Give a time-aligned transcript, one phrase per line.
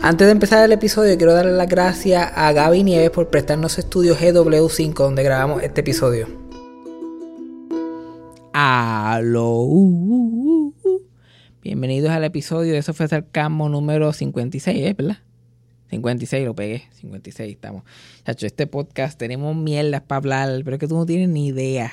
[0.00, 3.80] Antes de empezar el episodio, quiero darle las gracias a Gaby Nieves por prestarnos su
[3.80, 6.28] estudio GW5 donde grabamos este episodio.
[8.52, 9.66] Aló.
[11.62, 14.94] Bienvenidos al episodio Eso fue Sarcasmo número 56, ¿eh?
[14.96, 15.18] ¿verdad?
[15.90, 17.82] 56 lo pegué, 56 estamos.
[18.24, 21.90] Chacho, este podcast tenemos mierdas para hablar, pero es que tú no tienes ni idea.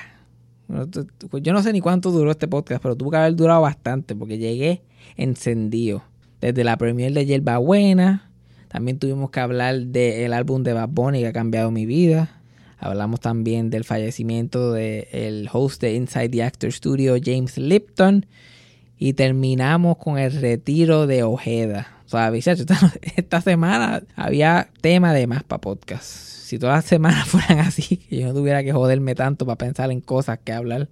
[0.68, 4.38] Yo no sé ni cuánto duró este podcast, pero tuvo que haber durado bastante porque
[4.38, 4.82] llegué
[5.16, 6.02] encendido
[6.44, 8.30] desde la premier de Yerba Buena.
[8.68, 12.42] También tuvimos que hablar del álbum de Bad Bunny que ha cambiado mi vida.
[12.78, 18.26] Hablamos también del fallecimiento del host de Inside the Actor Studio, James Lipton.
[18.98, 21.88] Y terminamos con el retiro de Ojeda.
[22.04, 22.30] O sea,
[23.16, 26.04] esta, semana había tema de más para podcast.
[26.04, 30.02] Si todas las semanas fueran así, yo no tuviera que joderme tanto para pensar en
[30.02, 30.88] cosas que hablar.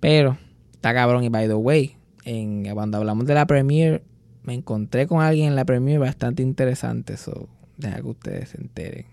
[0.00, 0.38] Pero
[0.72, 1.22] está cabrón.
[1.22, 1.94] Y by the way,
[2.24, 4.02] en, cuando hablamos de la premiere,
[4.42, 7.14] me encontré con alguien en la premiere bastante interesante.
[7.14, 9.06] Eso, deja que ustedes se enteren.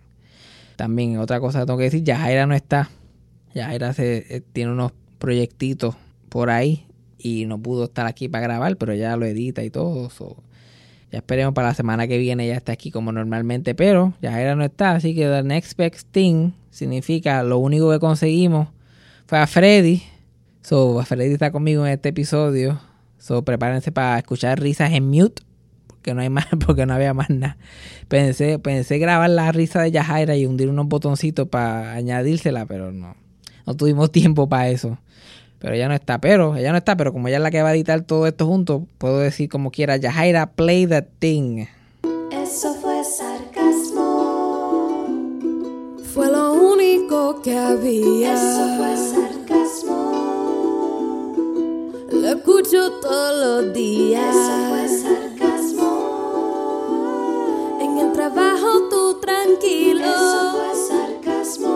[0.76, 2.90] También otra cosa que tengo que decir, Yajaira no está.
[3.54, 5.96] Yajaira se, eh, tiene unos proyectitos
[6.30, 6.86] por ahí
[7.18, 10.10] y no pudo estar aquí para grabar, pero ya lo edita y todo.
[11.12, 14.64] ya esperemos para la semana que viene ya está aquí como normalmente, pero Yajaira no
[14.64, 18.70] está, así que the next best thing significa lo único que conseguimos
[19.26, 20.02] fue a Freddy.
[20.62, 22.80] So, Freddy está conmigo en este episodio.
[23.20, 25.44] So, prepárense para escuchar risas en mute.
[25.88, 27.58] Porque no hay más, porque no había más nada.
[28.08, 33.16] Pensé, pensé grabar la risa de Yajaira y hundir unos botoncitos para añadírsela, pero no.
[33.68, 34.98] No tuvimos tiempo para eso.
[35.60, 37.70] Pero ella no está, pero, ella no está, pero como ella es la que va
[37.70, 41.66] a editar todo esto junto, puedo decir como quiera, Yajaira, play the thing.
[42.32, 44.40] Eso fue sarcasmo.
[46.14, 48.34] Fue lo único que había.
[48.34, 49.19] Eso fue sarcasmo.
[52.22, 54.36] Lo escucho todos los días.
[54.36, 55.90] Eso fue sarcasmo.
[57.82, 60.02] En el trabajo tú tranquilo.
[60.02, 60.76] Eso fue
[61.24, 61.76] sarcasmo.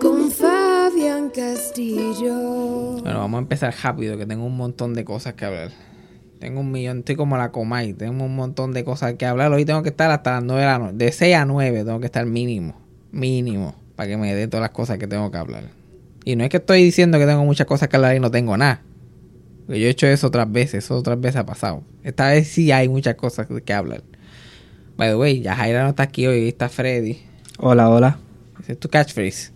[0.00, 2.34] Con Fabián Castillo.
[3.02, 5.70] Bueno, vamos a empezar rápido, que tengo un montón de cosas que hablar.
[6.40, 9.52] Tengo un millón, estoy como la Comay, tengo un montón de cosas que hablar.
[9.52, 10.96] Hoy tengo que estar hasta las 9 de la noche.
[10.96, 12.74] De 6 a 9 tengo que estar mínimo.
[13.12, 13.76] Mínimo.
[13.94, 15.83] Para que me dé todas las cosas que tengo que hablar.
[16.24, 18.56] Y no es que estoy diciendo que tengo muchas cosas que hablar y no tengo
[18.56, 18.82] nada.
[19.66, 21.82] Porque yo he hecho eso otras veces, eso otras veces ha pasado.
[22.02, 24.02] Esta vez sí hay muchas cosas que hablar.
[24.96, 27.18] By the way, ya Jaira no está aquí hoy, está Freddy.
[27.58, 28.18] Hola, hola.
[28.60, 29.52] Ese es tu catchphrase.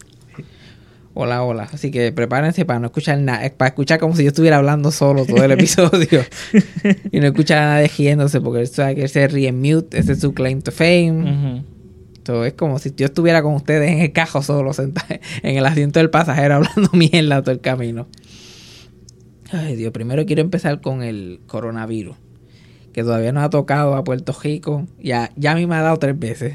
[1.15, 1.69] Hola, hola.
[1.73, 5.25] Así que prepárense para no escuchar nada, para escuchar como si yo estuviera hablando solo
[5.27, 6.25] todo el episodio.
[7.13, 10.13] y no escuchar a nadie riéndose, porque esto hay que se ríe en mute, ese
[10.13, 11.65] es su claim to fame.
[12.45, 15.09] Es como si yo estuviera con ustedes en el cajo solo, sentado
[15.43, 18.07] en el asiento del pasajero, hablando mierda todo el camino.
[19.51, 22.17] Ay, Dios, primero quiero empezar con el coronavirus,
[22.93, 24.87] que todavía no ha tocado a Puerto Rico.
[24.99, 26.55] Ya, ya a mí me ha dado tres veces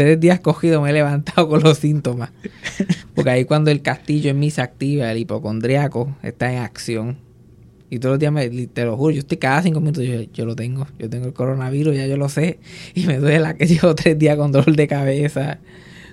[0.00, 2.30] tres días cogido me he levantado con los síntomas.
[3.14, 7.18] Porque ahí cuando el castillo en mí se activa, el hipocondriaco está en acción.
[7.90, 10.46] Y todos los días, me, te lo juro, yo estoy cada cinco minutos, yo, yo
[10.46, 10.86] lo tengo.
[10.98, 12.58] Yo tengo el coronavirus, ya yo lo sé.
[12.94, 15.58] Y me duele la que llevo tres días con dolor de cabeza,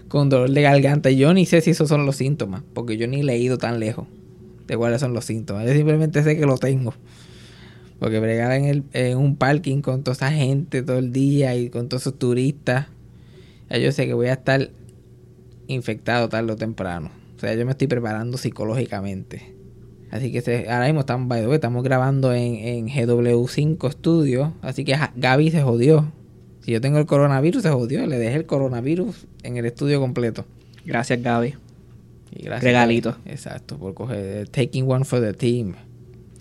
[0.08, 1.12] con dolor de garganta.
[1.12, 4.08] Yo ni sé si esos son los síntomas, porque yo ni he leído tan lejos
[4.68, 5.66] de cuáles son los síntomas.
[5.66, 6.94] Yo simplemente sé que lo tengo.
[8.00, 11.90] Porque bregar en, en un parking con toda esa gente todo el día y con
[11.90, 12.88] todos esos turistas
[13.70, 14.70] ya yo sé que voy a estar
[15.68, 17.12] infectado tarde o temprano.
[17.36, 19.57] O sea, yo me estoy preparando psicológicamente.
[20.10, 24.54] Así que ahora mismo estamos, estamos grabando en, en GW5 Studio.
[24.62, 26.12] Así que Gaby se jodió.
[26.62, 28.06] Si yo tengo el coronavirus, se jodió.
[28.06, 30.46] Le dejé el coronavirus en el estudio completo.
[30.86, 31.56] Gracias, Gaby.
[32.32, 33.18] Y gracias, Regalito.
[33.26, 35.76] Exacto, por coger taking one for the team.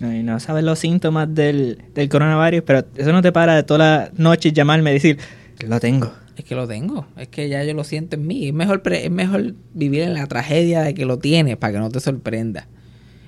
[0.03, 3.79] Ay, no sabes los síntomas del, del coronavirus, pero eso no te para de toda
[3.79, 5.19] la noche llamarme y decir,
[5.67, 6.13] lo tengo.
[6.37, 8.49] Es que lo tengo, es que ya yo lo siento en mí.
[8.49, 11.89] Es mejor, es mejor vivir en la tragedia de que lo tienes para que no
[11.89, 12.69] te sorprenda.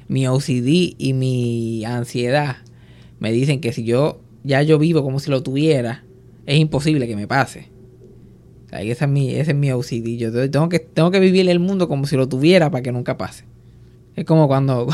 [0.09, 2.57] Mi OCD y mi ansiedad
[3.21, 6.05] me dicen que si yo ya yo vivo como si lo tuviera,
[6.47, 7.69] es imposible que me pase.
[8.73, 10.17] O ese es mi, es mi OCD.
[10.17, 13.17] Yo tengo que, tengo que vivir el mundo como si lo tuviera para que nunca
[13.17, 13.45] pase.
[14.17, 14.89] Es como cuando,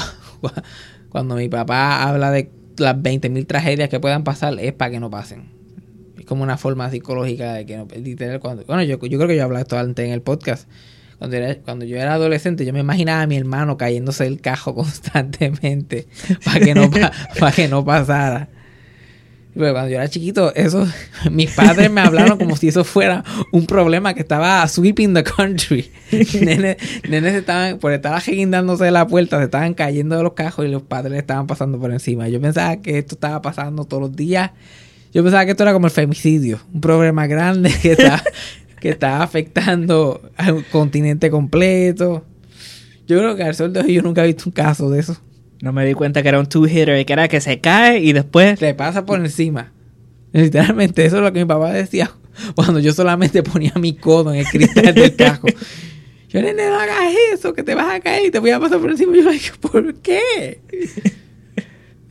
[1.08, 5.10] cuando mi papá habla de las 20.000 tragedias que puedan pasar, es para que no
[5.10, 5.54] pasen
[6.24, 9.44] como una forma psicológica de que no, literal, cuando, bueno, yo, yo creo que yo
[9.44, 10.68] hablaba esto antes en el podcast.
[11.18, 14.74] Cuando, era, cuando yo era adolescente, yo me imaginaba a mi hermano cayéndose del cajo
[14.76, 16.06] constantemente
[16.44, 18.48] para que no, para que no pasara.
[19.54, 20.86] Pero cuando yo era chiquito, eso,
[21.30, 23.22] mis padres me hablaron como si eso fuera
[23.52, 25.90] un problema que estaba sweeping the country.
[26.10, 26.76] Nenes,
[27.08, 30.68] nenes estaban, por estar aguindándose de la puerta, se estaban cayendo de los cajos y
[30.68, 32.28] los padres estaban pasando por encima.
[32.28, 34.50] Yo pensaba que esto estaba pasando todos los días
[35.12, 38.24] Yo pensaba que esto era como el femicidio, un problema grande que está,
[38.84, 42.22] que está afectando a un continente completo.
[43.06, 45.16] Yo creo que al sol de hoy yo nunca he visto un caso de eso.
[45.62, 48.60] No me di cuenta que era un two-hitter, que era que se cae y después...
[48.60, 49.72] Le pasa por encima.
[50.34, 52.10] Literalmente, eso es lo que mi papá decía
[52.54, 55.46] cuando yo solamente ponía mi codo en el cristal del cajo.
[56.28, 58.80] Yo, nene, no hagas eso, que te vas a caer y te voy a pasar
[58.80, 59.16] por encima.
[59.16, 60.60] Y yo, like, ¿por qué?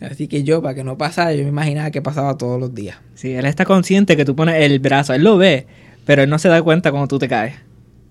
[0.02, 2.98] Así que yo, para que no pasara, yo me imaginaba que pasaba todos los días.
[3.14, 5.68] Sí, él está consciente que tú pones el brazo, él lo ve,
[6.06, 7.56] pero él no se da cuenta cuando tú te caes.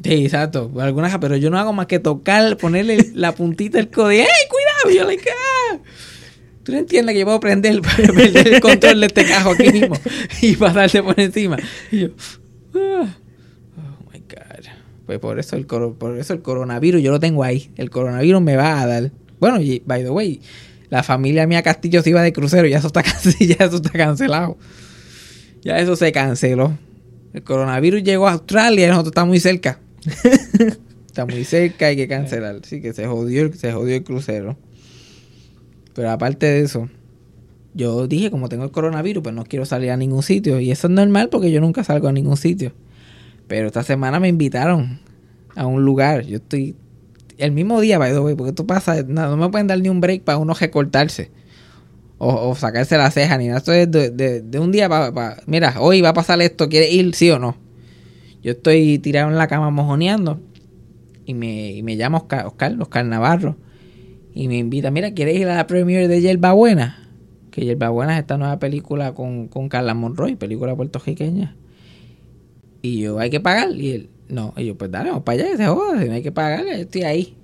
[0.02, 0.70] Sí, exacto.
[0.80, 4.98] Algunas, pero yo no hago más que tocar, ponerle la puntita del codo ¡Ey, cuidado!
[4.98, 5.78] Yo, like, ah.
[6.64, 9.96] Tú no entiendes que yo puedo prender, perder el control de este cajo aquí mismo
[10.40, 11.56] y pasarte por encima.
[11.90, 12.08] Y yo,
[12.74, 13.14] ah.
[13.76, 14.66] oh my God.
[15.06, 17.70] Pues por eso, el por eso el coronavirus yo lo tengo ahí.
[17.76, 19.10] El coronavirus me va a dar.
[19.38, 20.40] Bueno, y by the way,
[20.88, 23.02] la familia mía Castillo se iba de crucero, ya eso está,
[23.40, 24.56] ya eso está cancelado.
[25.62, 26.76] Ya eso se canceló.
[27.32, 29.78] El coronavirus llegó a Australia y nosotros estamos muy cerca.
[31.06, 32.60] Está muy cerca, hay que cancelar.
[32.62, 34.56] Así que se jodió, el- se jodió el crucero.
[35.94, 36.88] Pero aparte de eso,
[37.74, 40.58] yo dije, como tengo el coronavirus, pues no quiero salir a ningún sitio.
[40.60, 42.72] Y eso es normal porque yo nunca salgo a ningún sitio.
[43.46, 45.00] Pero esta semana me invitaron
[45.54, 46.24] a un lugar.
[46.24, 46.76] Yo estoy...
[47.38, 49.02] El mismo día, by the way, porque esto pasa...
[49.02, 51.30] No, no me pueden dar ni un break para uno recortarse.
[52.24, 53.58] O, o sacarse la ceja, ni nada.
[53.58, 54.10] Esto es de,
[54.42, 55.38] de- un día para...
[55.46, 56.68] mira, hoy va a pasar esto.
[56.68, 57.56] ¿Quieres ir, sí o no?
[58.44, 60.40] Yo estoy tirado en la cama mojoneando.
[61.24, 63.56] Y me, y me llama Oscar, Oscar, Oscar Navarro.
[64.34, 67.08] Y me invita, mira, ¿quieres ir a la premiere de Yerba Buena?
[67.50, 71.56] Que Yerba Buena es esta nueva película con, con Carla Monroy, película puertorriqueña.
[72.82, 73.72] Y yo, hay que pagar.
[73.72, 74.54] Y él, no.
[74.56, 76.70] Y yo, pues dale, vamos para allá, que se joda, no hay que pagar, yo
[76.72, 77.36] estoy ahí.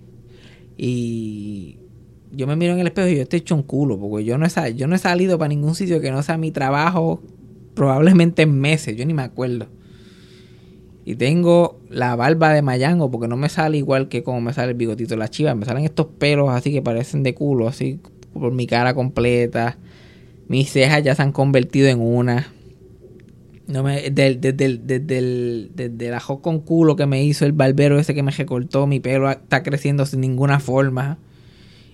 [0.76, 1.78] Y
[2.32, 4.46] yo me miro en el espejo y yo estoy hecho un culo, porque yo no
[4.46, 7.22] he, yo no he salido para ningún sitio que no sea mi trabajo,
[7.74, 9.68] probablemente en meses, yo ni me acuerdo.
[11.08, 14.72] Y tengo la barba de mayango porque no me sale igual que como me sale
[14.72, 15.54] el bigotito de la chiva.
[15.54, 17.98] Me salen estos pelos así que parecen de culo, así
[18.34, 19.78] por mi cara completa.
[20.48, 22.52] Mis cejas ya se han convertido en una.
[23.68, 28.32] No me, desde el ajo con culo que me hizo el barbero ese que me
[28.32, 31.16] recortó, mi pelo está creciendo sin ninguna forma.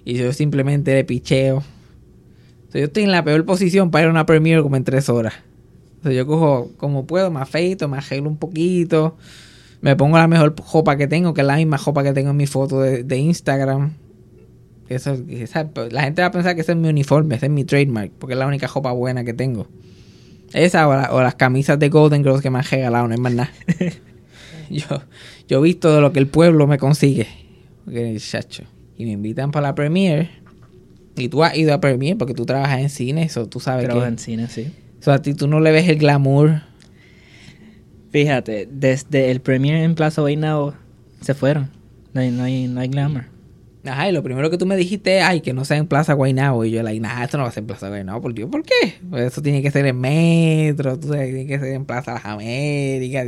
[0.04, 1.58] Y yo simplemente le picheo.
[1.58, 4.84] O sea, yo estoy en la peor posición para ir a una premiere como en
[4.84, 5.34] tres horas.
[6.00, 9.16] O sea, yo cojo como puedo, me afeito, me arreglo un poquito.
[9.80, 12.36] Me pongo la mejor jopa que tengo, que es la misma jopa que tengo en
[12.36, 13.92] mi foto de, de Instagram.
[14.88, 17.64] Eso, esa- la gente va a pensar que ese es mi uniforme, ese es mi
[17.64, 19.66] trademark, porque es la única jopa buena que tengo.
[20.52, 23.20] Esa o, la- o las camisas de Golden Girls que me han regalado, no es
[23.20, 23.50] más nada.
[24.70, 24.84] yo,
[25.48, 27.26] yo he visto de lo que el pueblo me consigue.
[27.84, 28.64] Porque, chacho.
[28.96, 30.30] Y me invitan para la premiere.
[31.16, 34.06] Y tú has ido a premiere porque tú trabajas en cine, eso tú sabes Trabajo
[34.06, 34.12] que...
[34.12, 34.72] en cine, sí.
[35.00, 36.62] O sea, a ti tú no le ves el glamour.
[38.10, 40.74] Fíjate, desde el premiere en Plaza Guaynabo
[41.20, 41.70] se fueron.
[42.12, 43.24] No hay, no hay, no hay glamour.
[43.86, 46.64] Ajá, y lo primero que tú me dijiste ay, que no sea en Plaza Guaynabo.
[46.64, 48.22] Y yo, like, nada, esto no va a ser en Plaza Guaynabo.
[48.22, 48.94] Por Dios, ¿por qué?
[49.10, 52.24] Pues eso tiene que ser en Metro, tú sabes, tiene que ser en Plaza Las
[52.24, 53.26] Américas.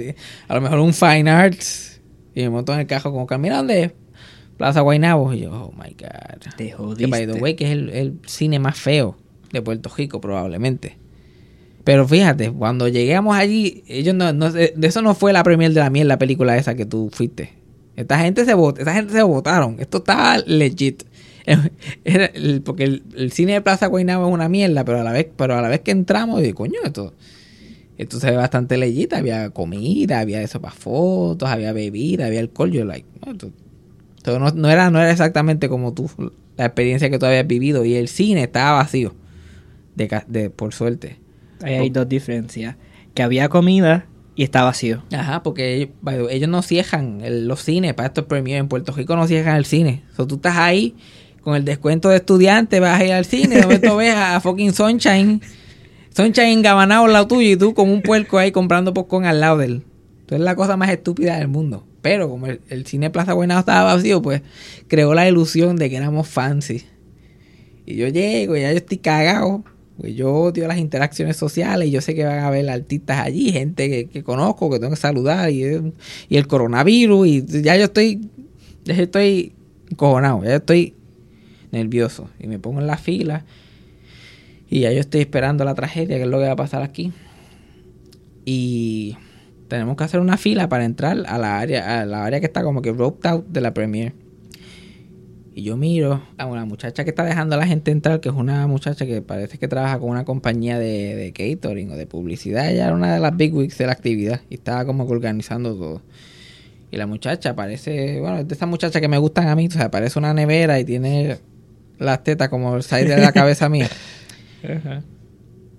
[0.48, 2.00] A lo mejor un Fine Arts.
[2.34, 3.92] Y me monto en el cajo como que, mira, ¿dónde?
[4.56, 5.32] Plaza Guaynabo.
[5.34, 6.52] Y yo, oh my God.
[6.56, 7.40] Te Que, by the jodiste.
[7.40, 9.16] way, que es el, el cine más feo
[9.52, 10.96] de Puerto Rico, probablemente.
[11.84, 15.90] Pero fíjate, cuando llegamos allí, ellos no, no eso no fue la premier de la
[15.90, 17.52] miel, la película esa que tú fuiste.
[17.94, 19.76] Esta gente se vot, esta gente se votaron.
[19.78, 21.04] Esto está legit.
[22.04, 25.12] Era el- porque el, el cine de Plaza Guaynabo es una mierda, pero a la
[25.12, 27.14] vez, pero a la vez que entramos, dije, coño, esto,
[27.98, 29.12] esto se ve bastante legit.
[29.12, 32.72] Había comida, había eso para fotos, había bebida, había alcohol.
[32.72, 33.52] Yo, like, no, esto-
[34.38, 36.10] no, no era, no era exactamente como tú,
[36.56, 37.84] la experiencia que tú habías vivido.
[37.84, 39.14] Y el cine estaba vacío,
[39.94, 41.18] de, por suerte.
[41.62, 42.76] Ahí hay dos diferencias.
[43.14, 45.02] Que había comida y está vacío.
[45.12, 48.58] Ajá, porque ellos, ellos no cierran el- los cines para estos premios.
[48.60, 50.02] En Puerto Rico no cierran el cine.
[50.12, 50.94] O sea, tú estás ahí
[51.40, 54.74] con el descuento de estudiante, vas a ir al cine, de momento ves a fucking
[54.74, 55.40] Sunshine.
[56.14, 59.58] Sunshine engabanado al lado tuyo y tú como un puerco ahí comprando popcorn al lado
[59.58, 59.72] de él.
[60.20, 61.86] Entonces es la cosa más estúpida del mundo.
[62.06, 64.40] Pero como el, cine Plaza Buenado estaba vacío, pues
[64.86, 66.84] creó la ilusión de que éramos fancy.
[67.84, 69.64] Y yo llego y ya yo estoy cagado.
[69.98, 73.50] Pues yo odio las interacciones sociales y yo sé que van a haber artistas allí,
[73.50, 78.28] gente que, conozco, que tengo que saludar y, el coronavirus y ya yo estoy,
[78.84, 79.52] ya estoy
[79.96, 80.94] cojonado, ya estoy
[81.72, 83.44] nervioso y me pongo en la fila
[84.70, 87.10] y ya yo estoy esperando la tragedia, que es lo que va a pasar aquí.
[88.44, 89.16] Y
[89.68, 92.62] tenemos que hacer una fila para entrar a la área, a la área que está
[92.62, 94.14] como que roped out de la premiere.
[95.54, 98.34] Y yo miro a una muchacha que está dejando a la gente entrar, que es
[98.34, 102.70] una muchacha que parece que trabaja con una compañía de, de catering o de publicidad.
[102.70, 105.74] Ella era una de las big wigs de la actividad y estaba como que organizando
[105.74, 106.02] todo.
[106.90, 109.70] Y la muchacha parece, bueno, es de esas muchachas que me gustan a mí, o
[109.70, 111.38] sea, parece una nevera y tiene
[111.98, 113.88] las tetas como el side de la cabeza mía.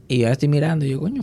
[0.08, 1.22] Y yo la estoy mirando y yo, coño,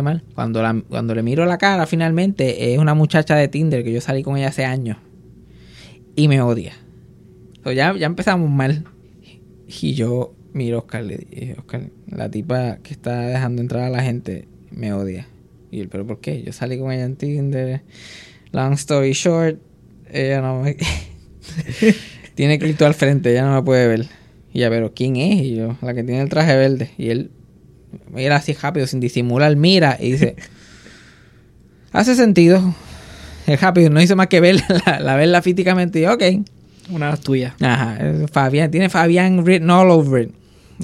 [0.00, 0.22] mal.
[0.34, 4.00] Cuando, la- cuando le miro la cara, finalmente, es una muchacha de Tinder que yo
[4.00, 4.96] salí con ella hace años.
[6.16, 6.72] Y me odia.
[7.64, 8.84] So, ya, ya empezamos mal.
[9.66, 13.90] Y yo miro a Oscar, le dije, Oscar, la tipa que está dejando entrar a
[13.90, 15.26] la gente me odia.
[15.70, 16.42] Y él, ¿pero por qué?
[16.42, 17.82] Yo salí con ella en Tinder.
[18.52, 19.58] Long story short,
[20.10, 20.76] ella no me...
[22.34, 24.06] tiene Cristo al frente, ella no me puede ver.
[24.52, 25.40] Y ya, pero ¿quién es?
[25.42, 26.90] Y yo, la que tiene el traje verde.
[26.98, 27.30] Y él
[28.10, 30.36] mira así rápido, sin disimular, mira y dice,
[31.92, 32.74] hace sentido.
[33.46, 36.22] Es rápido, no hizo más que verla, la, la verla físicamente y ok.
[36.90, 37.54] Una de las tuyas.
[37.60, 37.98] Ajá,
[38.30, 40.34] Fabián, tiene Fabián written all over it.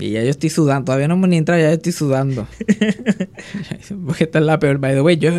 [0.00, 2.46] Y ya yo estoy sudando, todavía no hemos ni entrado, ya yo estoy sudando.
[4.06, 5.16] porque esta es la peor, by the way.
[5.16, 5.32] Yo,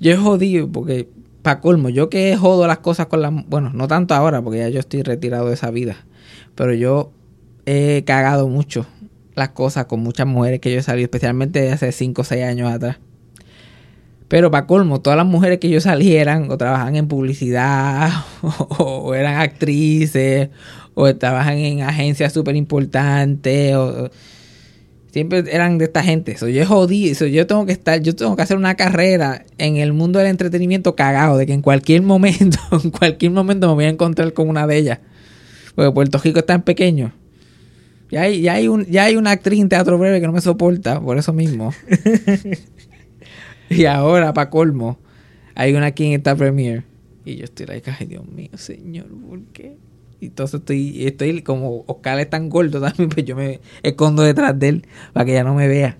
[0.00, 1.08] yo he jodido, porque,
[1.42, 3.32] para colmo, yo que jodo las cosas con las...
[3.48, 5.96] Bueno, no tanto ahora, porque ya yo estoy retirado de esa vida.
[6.54, 7.12] Pero yo
[7.66, 8.86] he cagado mucho
[9.36, 12.72] las cosas con muchas mujeres que yo he salido, especialmente hace 5 o 6 años
[12.72, 12.96] atrás.
[14.28, 18.10] Pero para colmo, todas las mujeres que yo salí eran o trabajan en publicidad,
[18.78, 20.48] o, eran actrices,
[20.94, 24.10] o trabajan en agencias súper importantes, o-
[25.12, 26.36] siempre eran de esta gente.
[26.38, 29.76] So, yo jodí, so, yo tengo que estar, yo tengo que hacer una carrera en
[29.76, 33.84] el mundo del entretenimiento cagado, de que en cualquier momento, en cualquier momento me voy
[33.84, 34.98] a encontrar con una de ellas.
[35.76, 37.12] Porque Puerto Rico es tan pequeño.
[38.10, 40.40] Ya hay, ya hay, un, ya hay una actriz en teatro breve que no me
[40.40, 41.72] soporta, por eso mismo.
[43.70, 44.98] y ahora, para colmo,
[45.54, 46.84] hay una aquí en esta premiere.
[47.24, 49.76] Y yo estoy like, ay Dios mío, señor, ¿por qué?
[50.20, 54.58] Y entonces estoy, estoy como Oscar es tan gordo también, pues yo me escondo detrás
[54.58, 55.98] de él para que ya no me vea.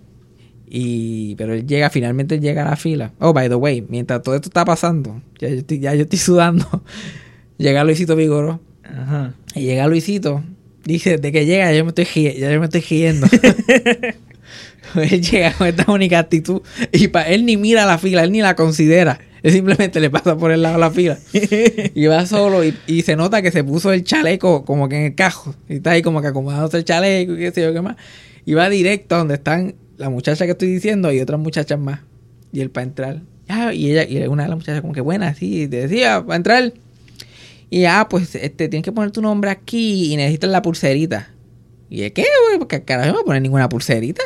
[0.68, 3.12] Y, pero él llega, finalmente él llega a la fila.
[3.18, 6.18] Oh, by the way, mientras todo esto está pasando, ya yo estoy, ya yo estoy
[6.18, 6.82] sudando.
[7.58, 8.60] llega Luisito Vigoro.
[8.84, 9.34] Ajá.
[9.54, 10.42] Y llega Luisito.
[10.86, 12.06] Dice, de que llega, ya yo me estoy,
[12.38, 13.26] ya yo me estoy riendo.
[14.94, 16.62] él llega con esta única actitud.
[16.92, 19.18] Y para él ni mira la fila, él ni la considera.
[19.42, 21.18] Él simplemente le pasa por el lado de la fila.
[21.94, 25.04] y va solo y, y se nota que se puso el chaleco como que en
[25.06, 25.54] el cajo.
[25.68, 27.96] Y está ahí como que acomodándose el chaleco y qué sé yo qué más.
[28.44, 32.00] Y va directo a donde están la muchacha que estoy diciendo y otras muchachas más.
[32.52, 33.22] Y él para entrar.
[33.48, 36.36] Ah, y ella, y una de las muchachas como que buena, sí, te decía, para
[36.36, 36.72] entrar.
[37.70, 41.28] Y ah, pues este, tienes que poner tu nombre aquí y necesitas la pulserita.
[41.90, 42.24] ¿Y es qué?
[42.58, 44.22] Porque carajo no voy a poner ninguna pulserita.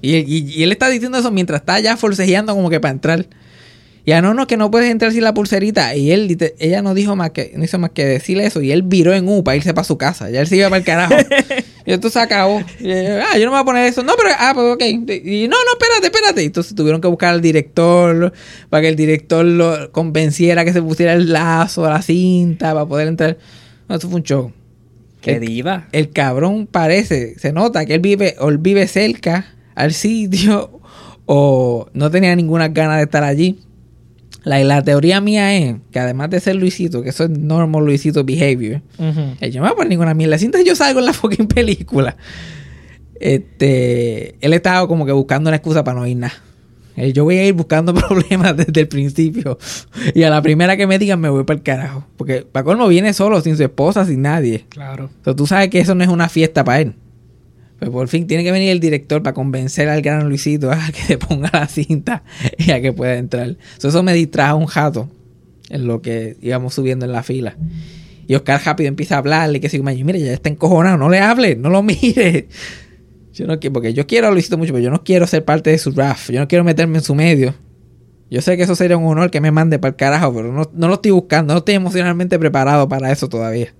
[0.00, 3.26] Y, y- y él está diciendo eso mientras está ya forcejeando como que para entrar.
[4.04, 5.94] Ya no, no, que no puedes entrar sin la pulserita.
[5.94, 8.60] Y él, ella no dijo más que, no hizo más que decirle eso.
[8.60, 10.28] Y él viró en U para irse para su casa.
[10.28, 11.14] Ya él se iba para el carajo.
[11.86, 12.60] y esto se acabó.
[12.80, 14.02] Y, ah, yo no me voy a poner eso.
[14.02, 14.82] No, pero, ah, pues ok.
[15.24, 16.42] Y no, no, espérate, espérate.
[16.42, 18.32] Y entonces tuvieron que buscar al director
[18.70, 22.86] para que el director lo convenciera que se pusiera el lazo a la cinta para
[22.86, 23.38] poder entrar.
[23.88, 24.52] No, eso fue un show.
[25.20, 25.86] Qué El- diva.
[25.92, 30.80] el cabrón parece, se nota que él vive, o él vive cerca al sitio,
[31.26, 33.60] o no tenía ninguna ganas de estar allí.
[34.44, 38.24] La, la teoría mía es que además de ser Luisito, que eso es normal Luisito
[38.24, 39.20] behavior, Ujú.
[39.40, 40.36] eh, yo no me voy a poner ninguna mierda.
[40.38, 42.16] Siento que yo salgo en la fucking película.
[43.20, 46.34] Este, él estaba como que buscando una excusa para no ir nada.
[46.96, 49.58] Eh, Yo voy a ir buscando problemas desde el principio.
[50.14, 52.04] Y a la primera que me digan me voy para el carajo.
[52.16, 54.66] Porque Paco no viene solo, sin su esposa, sin nadie.
[54.68, 55.06] Claro.
[55.20, 56.94] O sea, tú sabes que eso no es una fiesta para él.
[57.82, 61.02] Pero por fin tiene que venir el director para convencer al gran Luisito a que
[61.02, 62.22] se ponga la cinta
[62.56, 63.56] y a que pueda entrar.
[63.78, 65.08] So, eso me distrajo un jato
[65.68, 67.56] en lo que íbamos subiendo en la fila.
[68.28, 71.56] Y Oscar rápido empieza a hablarle, que sigue, mire, ya está encojonado, no le hable,
[71.56, 72.46] no lo mire.
[73.32, 75.70] Yo no quiero, porque yo quiero a Luisito mucho, pero yo no quiero ser parte
[75.70, 77.52] de su draft, yo no quiero meterme en su medio.
[78.30, 80.70] Yo sé que eso sería un honor que me mande para el carajo, pero no,
[80.72, 83.74] no lo estoy buscando, no estoy emocionalmente preparado para eso todavía.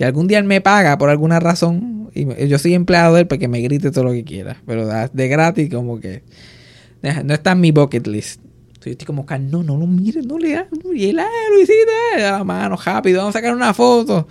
[0.00, 3.26] Si algún día él me paga por alguna razón, y yo soy empleado de él,
[3.26, 4.56] pues que me grite todo lo que quiera.
[4.64, 6.22] Pero de gratis, como que.
[7.22, 8.40] No está en mi bucket list.
[8.82, 10.70] Yo estoy como, "Oscar, no, no lo mires, no le hagas.
[10.94, 14.26] Y él, ah, Luisito, a la mano, rápido, vamos a sacar una foto.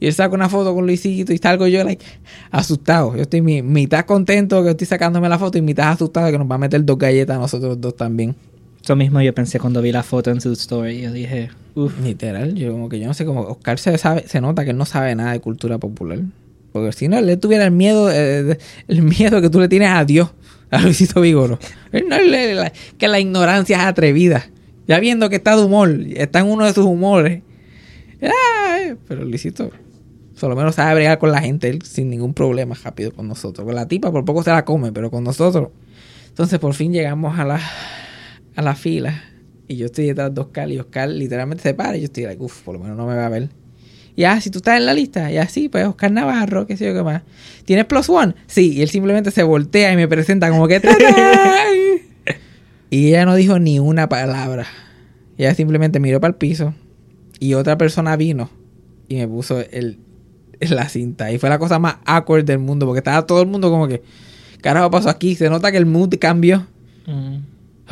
[0.00, 2.02] Y él saca una foto con Luisito y salgo yo, like,
[2.50, 3.14] asustado.
[3.14, 6.50] Yo estoy mi- mitad contento que estoy sacándome la foto y mitad asustado que nos
[6.50, 8.34] va a meter dos galletas a nosotros dos también.
[8.82, 11.02] Eso mismo yo pensé cuando vi la foto en su story.
[11.02, 12.00] Yo dije, uff.
[12.02, 14.76] Literal, yo como que yo no sé cómo Oscar se sabe, se nota que él
[14.76, 16.18] no sabe nada de cultura popular.
[16.72, 18.58] Porque si no, él tuviera el miedo, eh,
[18.88, 20.30] el miedo que tú le tienes a Dios,
[20.70, 21.58] a Luisito Vigoro.
[21.92, 24.48] No, la- que la ignorancia es atrevida.
[24.88, 27.42] Ya viendo que está de humor, está en uno de sus humores.
[28.20, 29.70] Ay, pero Luisito,
[30.40, 33.64] Por lo menos sabe bregar con la gente él, sin ningún problema rápido con nosotros.
[33.64, 35.68] Con la tipa por poco se la come, pero con nosotros.
[36.28, 37.60] Entonces por fin llegamos a la,
[38.56, 39.24] a la fila.
[39.68, 41.96] Y yo estoy detrás de Oscar y Oscar literalmente se para.
[41.96, 43.48] Y yo estoy like, uff, por lo menos no me va a ver.
[44.14, 46.84] Y ah, si tú estás en la lista, y así, pues Oscar Navarro, qué sé
[46.86, 47.22] yo qué más.
[47.64, 48.34] ¿Tienes plus one?
[48.46, 50.80] Sí, y él simplemente se voltea y me presenta como que.
[52.92, 54.66] Y ella no dijo ni una palabra.
[55.38, 56.74] Ella simplemente miró para el piso
[57.40, 58.50] y otra persona vino
[59.08, 59.98] y me puso el,
[60.60, 61.32] la cinta.
[61.32, 64.02] Y fue la cosa más awkward del mundo porque estaba todo el mundo como que,
[64.60, 65.34] carajo pasó aquí?
[65.36, 66.66] Se nota que el mood cambió.
[67.06, 67.38] Mm.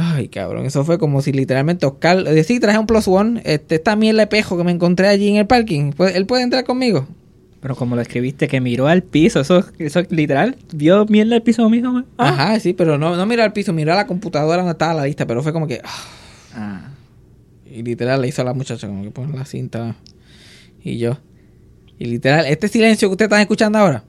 [0.02, 3.74] Ay, cabrón, eso fue como si literalmente Oscar, decía, sí, traje un plus one, este,
[3.74, 6.64] está mí el espejo que me encontré allí en el parking, ¿Puede- ¿él puede entrar
[6.64, 7.06] conmigo?
[7.60, 11.68] Pero como lo escribiste, que miró al piso, eso, eso literal, vio mierda al piso
[11.68, 12.04] mismo.
[12.16, 12.28] Ah.
[12.30, 15.04] Ajá, sí, pero no, no miró al piso, miró a la computadora donde estaba la
[15.04, 16.04] lista, pero fue como que, ah,
[16.54, 16.88] Ah.
[17.70, 19.96] y literal le hizo a la muchacha como que pon la cinta
[20.82, 21.18] y yo.
[21.98, 24.04] Y literal, este silencio que ustedes están escuchando ahora,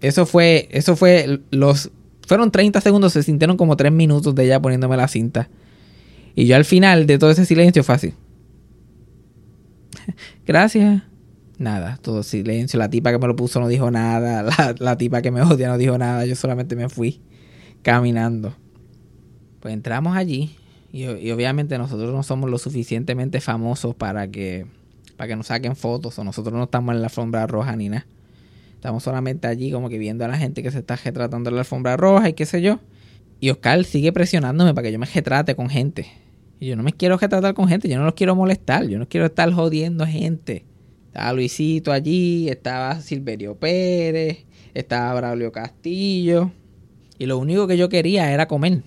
[0.00, 1.90] eso fue, eso fue los,
[2.26, 5.48] fueron 30 segundos, se sintieron como 3 minutos de ella poniéndome la cinta.
[6.34, 8.14] Y yo al final de todo ese silencio fue así.
[10.46, 11.02] Gracias.
[11.58, 12.78] Nada, todo silencio.
[12.78, 14.42] La tipa que me lo puso no dijo nada.
[14.58, 16.26] La, la tipa que me odia no dijo nada.
[16.26, 17.20] Yo solamente me fui
[17.82, 18.54] caminando.
[19.60, 20.56] Pues entramos allí.
[20.92, 24.66] Y, y obviamente nosotros no somos lo suficientemente famosos para que,
[25.16, 26.18] para que nos saquen fotos.
[26.18, 28.06] O nosotros no estamos en la alfombra roja ni nada.
[28.84, 31.62] Estamos solamente allí como que viendo a la gente que se está retratando en la
[31.62, 32.80] alfombra roja y qué sé yo.
[33.40, 36.06] Y Oscar sigue presionándome para que yo me retrate con gente.
[36.60, 39.08] Y yo no me quiero retratar con gente, yo no los quiero molestar, yo no
[39.08, 40.66] quiero estar jodiendo gente.
[41.06, 46.52] Estaba Luisito allí, estaba Silverio Pérez, estaba Braulio Castillo.
[47.18, 48.82] Y lo único que yo quería era comer.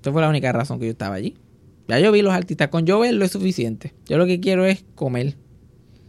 [0.00, 1.36] Esa fue la única razón que yo estaba allí.
[1.86, 3.94] Ya yo vi los artistas, con yo verlo es suficiente.
[4.06, 5.36] Yo lo que quiero es comer.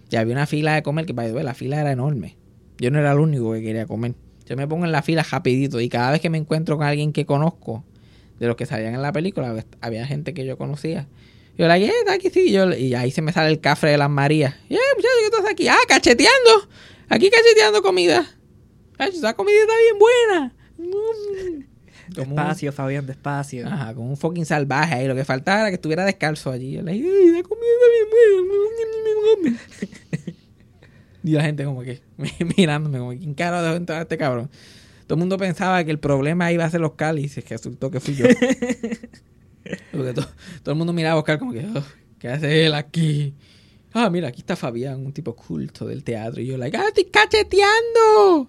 [0.09, 2.40] Ya había una fila de comer que, way, la fila era enorme.
[2.81, 4.15] Yo no era el único que quería comer.
[4.47, 7.13] Yo me pongo en la fila rapidito y cada vez que me encuentro con alguien
[7.13, 7.85] que conozco,
[8.39, 11.07] de los que salían en la película, había gente que yo conocía.
[11.59, 12.51] Yo la eh, está aquí sí.
[12.51, 14.55] Yo, y ahí se me sale el café de las Marías.
[14.67, 15.67] Y, eh, muchachos, ¿qué estás aquí?
[15.67, 16.67] Ah, cacheteando.
[17.07, 18.25] Aquí cacheteando comida.
[18.97, 20.55] Ay, esa comida está bien buena.
[20.79, 22.15] Mm.
[22.15, 23.67] Como un- Despacio, Fabián, despacio.
[23.67, 25.07] Ajá, con un fucking salvaje ahí.
[25.07, 26.71] Lo que faltaba era que estuviera descalzo allí.
[26.71, 29.61] Yo le dije, ay, la comida está bien buena.
[31.23, 32.01] Y la gente como que
[32.57, 34.49] mirándome, como, ¿quién carajo dejó entrar a este cabrón?
[35.07, 37.99] Todo el mundo pensaba que el problema iba a ser los cálices, que resultó que
[37.99, 38.25] fui yo.
[39.91, 40.27] Porque to-
[40.63, 41.83] todo el mundo miraba a Oscar como que, "Oh,
[42.17, 43.33] ¿qué hace él aquí?
[43.93, 46.41] Ah, mira, aquí está Fabián, un tipo culto del teatro.
[46.41, 48.47] Y yo, like, ¡ah, estoy cacheteando!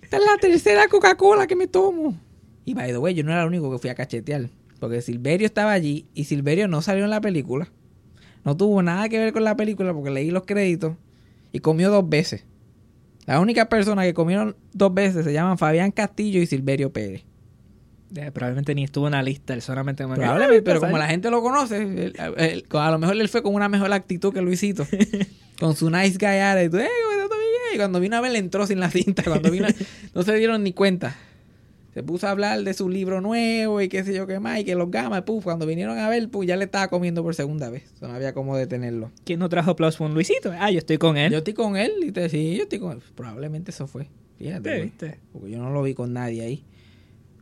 [0.00, 2.18] Esta es la tercera Coca-Cola que me tomo.
[2.64, 4.48] Y by the way, yo no era el único que fui a cachetear.
[4.78, 7.68] Porque Silverio estaba allí y Silverio no salió en la película.
[8.44, 10.94] No tuvo nada que ver con la película porque leí los créditos
[11.52, 12.44] y comió dos veces.
[13.26, 17.24] La única persona que comieron dos veces se llaman Fabián Castillo y Silverio Pérez.
[18.32, 20.90] Probablemente ni estuvo en la lista, él solamente que, Probablemente, "Ay, pero pasar".
[20.90, 23.92] como la gente lo conoce, él- él- a lo mejor él fue con una mejor
[23.92, 24.86] actitud que Luisito.
[25.60, 26.28] con su nice guy.
[26.28, 26.80] "Eh, ¿cómo
[27.12, 29.22] está todo bien?" Y cuando vino a ver, le entró sin la cinta.
[29.24, 29.66] Cuando vino,
[30.14, 31.16] no se dieron ni cuenta.
[31.98, 34.64] Se puso a hablar de su libro nuevo y qué sé yo qué más, y
[34.64, 37.70] que los gamas, puf, cuando vinieron a ver, pues ya le estaba comiendo por segunda
[37.70, 37.92] vez.
[38.00, 39.10] No había cómo detenerlo.
[39.24, 40.14] ¿Quién no trajo Plus One?
[40.14, 40.52] Luisito.
[40.60, 41.32] Ah, yo estoy con él.
[41.32, 43.02] Yo estoy con él y te sí, yo estoy con él.
[43.16, 44.08] Probablemente eso fue.
[44.38, 44.70] Fíjate.
[44.70, 44.82] Sí, güey.
[44.84, 45.18] ¿viste?
[45.32, 46.64] Porque yo no lo vi con nadie ahí.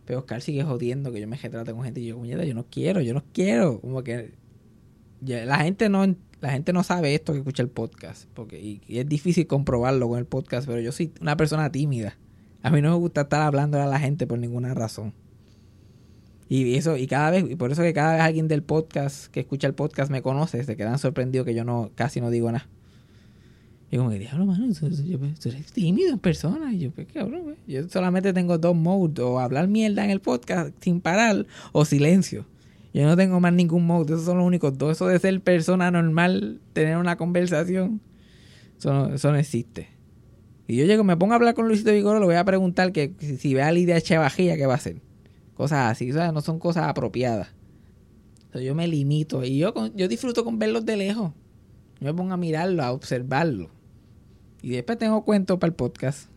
[0.06, 2.00] Pero Oscar sigue jodiendo que yo me retrate con gente.
[2.00, 3.78] Y yo, "Puñeta, yo no quiero, yo no quiero.
[3.82, 4.32] Como que
[5.20, 6.02] ya, la gente no
[6.40, 8.24] la gente no sabe esto que escucha el podcast.
[8.32, 12.16] Porque, y, y es difícil comprobarlo con el podcast, pero yo soy una persona tímida.
[12.66, 15.12] A mí no me gusta estar hablando a la gente por ninguna razón.
[16.48, 19.38] Y eso, y cada vez, y por eso que cada vez alguien del podcast que
[19.40, 22.66] escucha el podcast me conoce, se quedan sorprendidos que yo no, casi no digo nada.
[23.90, 26.72] Y como que, diablo, mano, tú, tú- eres tímido en persona.
[26.72, 27.54] Y yo, pues, güey.
[27.68, 32.46] Yo solamente tengo dos modes, o hablar mierda en el podcast sin parar, o silencio.
[32.92, 34.90] Yo no tengo más ningún mode, esos son los únicos dos.
[34.96, 38.00] Eso de ser persona normal, tener una conversación,
[38.76, 39.88] eso no, eso no existe.
[40.68, 43.12] Y yo llego, me pongo a hablar con Luisito Vigoro, le voy a preguntar que
[43.38, 44.96] si, ve a Lidia Chevajilla, ¿qué va a hacer?
[45.54, 47.48] Cosas así, o sea, no son cosas apropiadas.
[48.52, 51.32] Sea, yo me limito y yo, yo disfruto con verlos de lejos.
[52.00, 53.70] Yo me pongo a mirarlo, a observarlo.
[54.60, 56.28] Y después tengo cuentos para el podcast.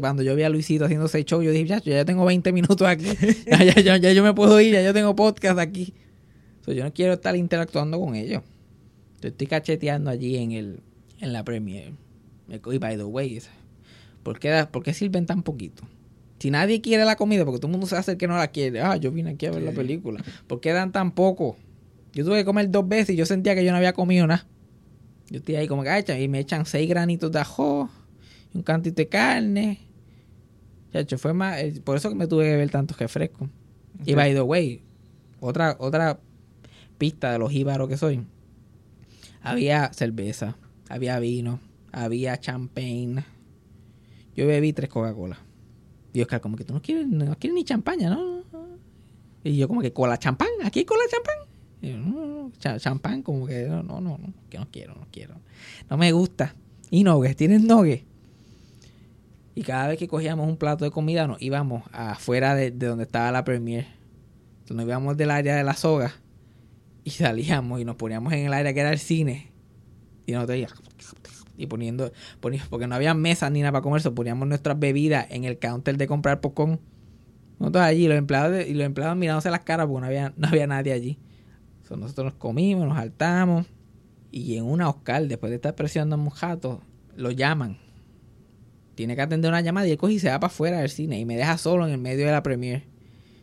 [0.00, 2.52] Cuando yo vi a Luisito haciendo seis shows, yo dije, ya, yo ya tengo 20
[2.52, 3.04] minutos aquí.
[3.46, 5.92] ya, ya, ya, ya yo me puedo ir, ya yo tengo podcast aquí.
[6.64, 8.42] So, yo no quiero estar interactuando con ellos.
[9.20, 10.80] Yo estoy cacheteando allí en el
[11.20, 11.92] en la premiere.
[12.48, 13.40] Y by the way,
[14.22, 15.84] ¿por qué, ¿por qué sirven tan poquito?
[16.38, 18.80] Si nadie quiere la comida, porque todo el mundo se hace que no la quiere.
[18.82, 20.22] Ah, yo vine aquí a ver la película.
[20.46, 21.56] ¿Por qué dan tan poco?
[22.12, 24.46] Yo tuve que comer dos veces y yo sentía que yo no había comido nada.
[25.30, 27.88] Yo estoy ahí como que, "Ay, cha", y me echan seis granitos de ajo
[28.52, 29.78] y un cantito de carne.
[30.92, 33.48] Chacho, fue más, eh, por eso que me tuve que beber tantos refrescos.
[34.04, 34.82] Y by the way,
[35.40, 36.20] otra, otra
[36.98, 38.20] pista de los jíbaros que soy.
[39.42, 40.56] Había cerveza,
[40.88, 41.58] había vino,
[41.94, 43.24] había champagne.
[44.36, 45.38] Yo bebí tres Coca-Cola.
[46.12, 48.42] Y Oscar, como que tú no quieres, no quieres ni champaña, ¿no?
[49.42, 51.36] Y yo como que cola champán, aquí cola champán.
[51.82, 54.94] Y yo, no, no, no, cha- champán, como que no, no, no, que no quiero,
[54.94, 55.34] no quiero.
[55.90, 56.54] No me gusta.
[56.90, 58.04] Y nuggets, ¿tienes nuggets?
[59.54, 63.04] Y cada vez que cogíamos un plato de comida nos íbamos afuera de, de donde
[63.04, 63.86] estaba la premier.
[64.60, 66.14] Entonces nos íbamos del área de la soga
[67.04, 69.50] y salíamos y nos poníamos en el área que era el cine.
[70.26, 70.82] Y nosotros íbamos
[71.56, 75.26] y poniendo, poníamos, porque no había mesas ni nada para comer, so poníamos nuestras bebidas
[75.30, 76.80] en el counter de comprar popcorn.
[77.58, 80.66] Nosotros allí, los empleados y los empleados mirándose las caras porque no había, no había
[80.66, 81.18] nadie allí.
[81.86, 83.66] So, nosotros nos comimos, nos saltamos.
[84.30, 86.82] Y en una Oscar, después de estar presionando a un jato,
[87.14, 87.78] lo llaman.
[88.96, 91.18] Tiene que atender una llamada y él coge y se va para afuera del cine
[91.18, 92.84] y me deja solo en el medio de la premier.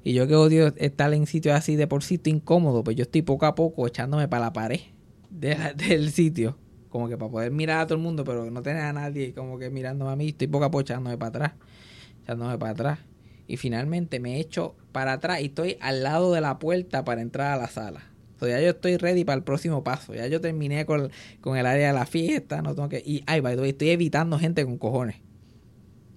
[0.04, 3.22] Y yo que odio estar en sitios así de por sitio incómodo, pues yo estoy
[3.22, 4.80] poco a poco echándome para la pared
[5.30, 6.58] del sitio.
[6.92, 9.58] Como que para poder mirar a todo el mundo, pero no tener a nadie como
[9.58, 10.28] que mirándome a mí.
[10.30, 11.52] Estoy poco a poco echándome para atrás.
[12.24, 13.00] Echándome para atrás.
[13.48, 17.54] Y finalmente me echo para atrás y estoy al lado de la puerta para entrar
[17.54, 18.02] a la sala.
[18.40, 20.14] Sea, ya yo estoy ready para el próximo paso.
[20.14, 22.62] Ya yo terminé con, con el área de la fiesta.
[22.62, 23.02] No tengo que.
[23.06, 25.16] Y ay, by the way, estoy evitando gente con cojones.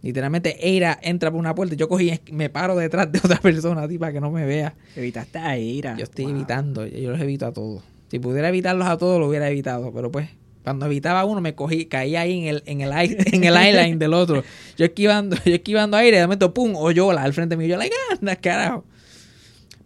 [0.03, 3.83] Literalmente Eira entra por una puerta y yo cogí me paro detrás de otra persona
[3.85, 4.75] así para que no me vea.
[4.97, 5.97] Evitaste a Ira.
[5.97, 6.35] Yo estoy Wow.
[6.35, 7.83] evitando, yo los evito a todos.
[8.11, 9.93] Si pudiera evitarlos a todos, lo hubiera evitado.
[9.93, 10.29] Pero pues,
[10.65, 12.91] cuando evitaba uno, me cogí, caía ahí en el, en el,
[13.33, 14.43] en el eyeline del otro.
[14.77, 17.69] Yo esquivando, yo esquivando aire, de momento, pum, Oyola al frente mío.
[17.69, 18.85] Yo, like, anda, carajo.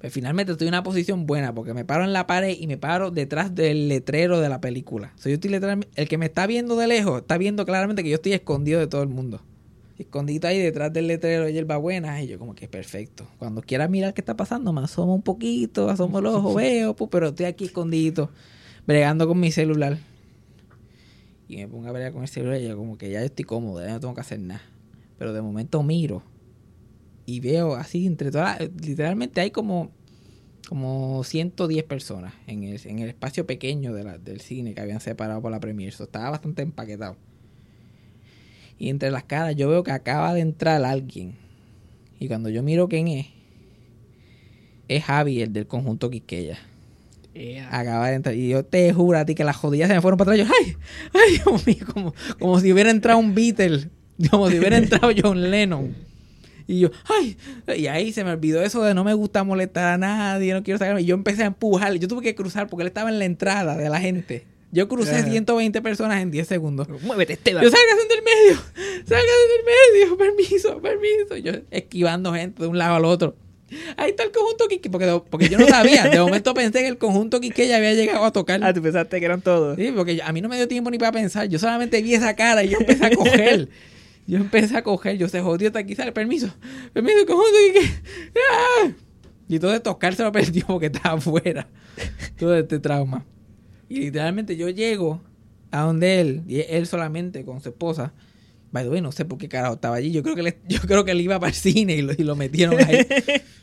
[0.01, 2.77] Pues finalmente estoy en una posición buena porque me paro en la pared y me
[2.77, 5.13] paro detrás del letrero de la película.
[5.25, 8.87] El que me está viendo de lejos está viendo claramente que yo estoy escondido de
[8.87, 9.43] todo el mundo.
[9.99, 13.27] Escondido ahí detrás del letrero de hierbabuena y yo como que perfecto.
[13.41, 17.31] Cuando quiera mirar qué está pasando, me asomo un poquito, asomo los ojos, veo, pero
[17.31, 18.31] estoy aquí escondido,
[18.87, 19.99] bregando con mi celular.
[21.49, 23.93] Y me pongo a bregar con el celular yo como que ya estoy cómodo, ya
[23.93, 24.63] no tengo que hacer nada.
[25.19, 26.23] Pero de momento miro
[27.27, 29.91] y veo así entre todas, literalmente hay como
[30.69, 35.51] como 110 personas en el, en el espacio pequeño del cine que habían separado por
[35.51, 35.93] la premiere.
[35.93, 37.17] So, estaba bastante empaquetado.
[38.79, 41.37] Y entre las caras yo veo que acaba de entrar alguien.
[42.21, 43.27] Y cuando yo miro quién es,
[44.89, 46.59] es Javi, el del conjunto Quisqueya.
[47.35, 47.69] Ea.
[47.71, 48.35] Acaba de entrar.
[48.35, 50.49] Y yo te juro a ti que las jodillas se me fueron para atrás.
[50.49, 50.77] Yo, ay,
[51.15, 53.89] ay, Dios mío, como, como si hubiera entrado un Beatle.
[54.31, 55.95] Como si hubiera entrado John Lennon.
[56.67, 57.37] Y yo, ay,
[57.79, 60.79] y ahí se me olvidó eso de no me gusta molestar a nadie, no quiero
[60.79, 61.01] sacar.
[61.01, 61.95] Y yo empecé a empujar.
[61.95, 64.45] Yo tuve que cruzar porque él estaba en la entrada de la gente.
[64.71, 65.31] Yo crucé Ajá.
[65.31, 66.89] 120 personas en 10 segundos.
[67.03, 67.63] Muévete, Esteban.
[67.63, 68.61] Yo sálgase del medio,
[69.07, 71.37] sálgase del medio, permiso, permiso.
[71.37, 73.35] Yo esquivando gente de un lado al otro.
[73.97, 76.05] Ahí está el conjunto Quique, porque, porque yo no sabía.
[76.09, 78.63] De momento pensé que el conjunto Quique ya había llegado a tocar.
[78.63, 79.77] Ah, tú pensaste que eran todos.
[79.77, 81.49] Sí, porque a mí no me dio tiempo ni para pensar.
[81.49, 83.69] Yo solamente vi esa cara y yo empecé a coger.
[84.27, 85.17] Yo empecé a coger.
[85.17, 86.13] Yo se jodió hasta aquí sale.
[86.13, 86.55] Permiso.
[86.93, 87.91] Permiso, conjunto Quique.
[88.37, 88.91] ¡Ah!
[89.49, 91.67] Y todo esto Oscar se lo perdió porque estaba afuera.
[92.39, 93.25] Todo este trauma.
[93.89, 95.23] Y literalmente yo llego
[95.71, 98.13] a donde él, y él solamente con su esposa.
[98.71, 100.11] By the way, no sé por qué carajo estaba allí.
[100.13, 102.23] Yo creo que él, yo creo que él iba para el cine y lo, y
[102.23, 103.07] lo metieron ahí.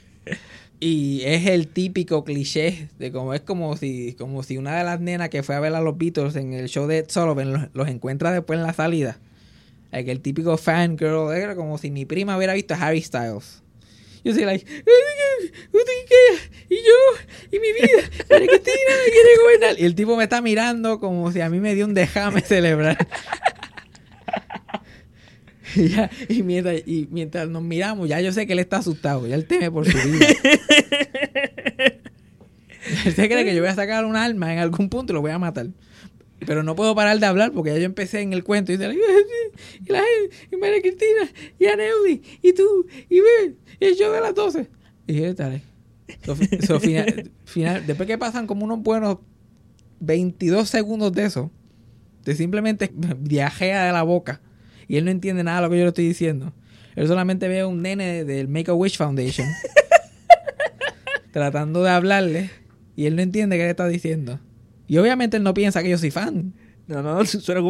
[0.80, 5.00] y es el típico cliché de como es como si, como si una de las
[5.00, 7.62] nenas que fue a ver a los Beatles en el show de Ed Sullivan los,
[7.74, 9.18] los encuentra después en la salida.
[10.04, 13.64] El, típico fangirl, era como si mi prima hubiera visto a Harry Styles.
[14.26, 14.66] Yo soy like,
[16.70, 19.80] y yo, y mi vida, Cristina me quiere gobernar.
[19.80, 23.08] Y el tipo me está mirando como si a mí me dio un déjame celebrar.
[25.86, 29.28] y, ya, y, mientras, y mientras nos miramos, ya yo sé que él está asustado,
[29.28, 30.28] ya él teme por su vida.
[33.06, 35.22] él se cree que yo voy a sacar un arma en algún punto y lo
[35.22, 35.68] voy a matar.
[36.46, 38.94] Pero no puedo parar de hablar porque ya yo empecé en el cuento y, dice,
[38.94, 44.12] y la gente, y María Cristina, y Aneudi, y tú, y ve, y el show
[44.12, 44.70] de las 12.
[45.08, 45.62] Y dije, dale.
[46.24, 49.20] So, fi- so, final, final- después que pasan como unos buenos
[50.02, 51.52] 22 segundos de eso,
[52.26, 54.42] de simplemente viajea de la boca
[54.88, 56.54] y él no entiende nada de lo que yo le estoy diciendo.
[56.96, 59.48] Él solamente ve a un nene del Make a Wish Foundation
[61.32, 62.50] tratando de hablarle
[62.96, 64.40] y él no entiende qué le está diciendo.
[64.88, 66.54] Y obviamente él no piensa que yo soy fan.
[66.88, 67.62] No, no, suena.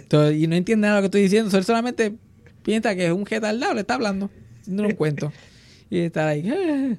[0.00, 1.56] Entonces, y no entiende nada de lo que estoy diciendo.
[1.56, 2.14] Él solamente
[2.62, 5.32] piensa que es un retardado, le está hablando, haciendo un cuento.
[5.88, 6.48] Y está ahí.
[6.50, 6.96] "Ah".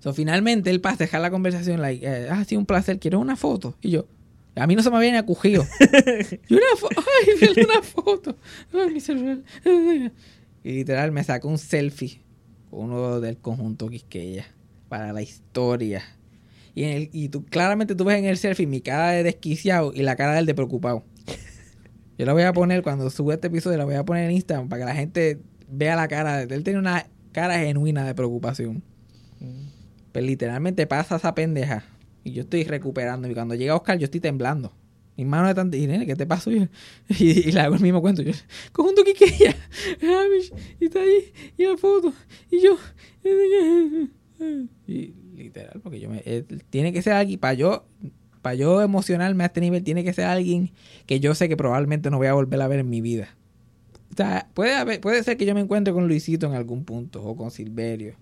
[0.00, 3.36] So, finalmente él pasa a dejar la conversación, like, ah, sí, un placer, ¿quieres una
[3.36, 3.76] foto?
[3.82, 4.06] Y yo,
[4.58, 5.64] A mí no se me había ni acogido.
[6.48, 7.02] y una foto.
[7.26, 8.36] Ay, una foto.
[8.72, 9.38] Ay, mi celular.
[10.64, 12.20] Y literal me sacó un selfie
[12.70, 14.46] con uno del conjunto Quisqueya
[14.88, 16.02] para la historia.
[16.74, 19.92] Y, en el- y tú, claramente tú ves en el selfie mi cara de desquiciado
[19.94, 21.04] y la cara del de preocupado.
[22.18, 24.68] Yo la voy a poner, cuando suba este episodio, la voy a poner en Instagram
[24.68, 26.42] para que la gente vea la cara.
[26.42, 28.82] Él tiene una cara genuina de preocupación.
[30.12, 31.84] Pues literalmente pasa esa pendeja.
[32.30, 33.28] Yo estoy recuperando.
[33.30, 34.72] Y cuando llega Oscar, yo estoy temblando.
[35.16, 35.70] Mis manos están.
[35.70, 36.50] Nene, ¿qué te pasó?
[36.50, 36.68] Y,
[37.08, 38.22] y, y le hago el mismo cuento.
[38.22, 38.32] Yo,
[38.72, 39.54] conjunto Quiqueya.
[40.02, 41.32] Amish, Y está ahí.
[41.56, 42.12] Y la foto.
[42.50, 42.76] Y yo.
[44.86, 46.22] Y literal, porque yo me.
[46.24, 47.38] eh, tiene que ser alguien.
[47.40, 47.86] Para yo.
[48.42, 50.70] Para yo emocionarme a este nivel, tiene que ser alguien
[51.06, 53.36] que yo sé que probablemente no voy a volver a ver en mi vida.
[54.12, 57.20] O sea, puede, haber- puede ser que yo me encuentre con Luisito en algún punto.
[57.24, 58.14] O con Silverio.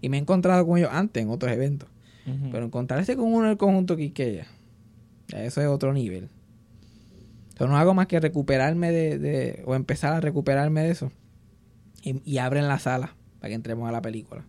[0.00, 1.88] Y me he encontrado con ellos antes en otros eventos.
[2.26, 2.50] Ujú.
[2.52, 4.46] Pero encontrarse con uno del conjunto Quiqueya,
[5.28, 6.28] ya eso es otro nivel.
[7.58, 11.12] Yo no hago más que recuperarme de, de- o empezar a recuperarme de eso.
[12.02, 14.44] Y, y abren la sala para que entremos a la película.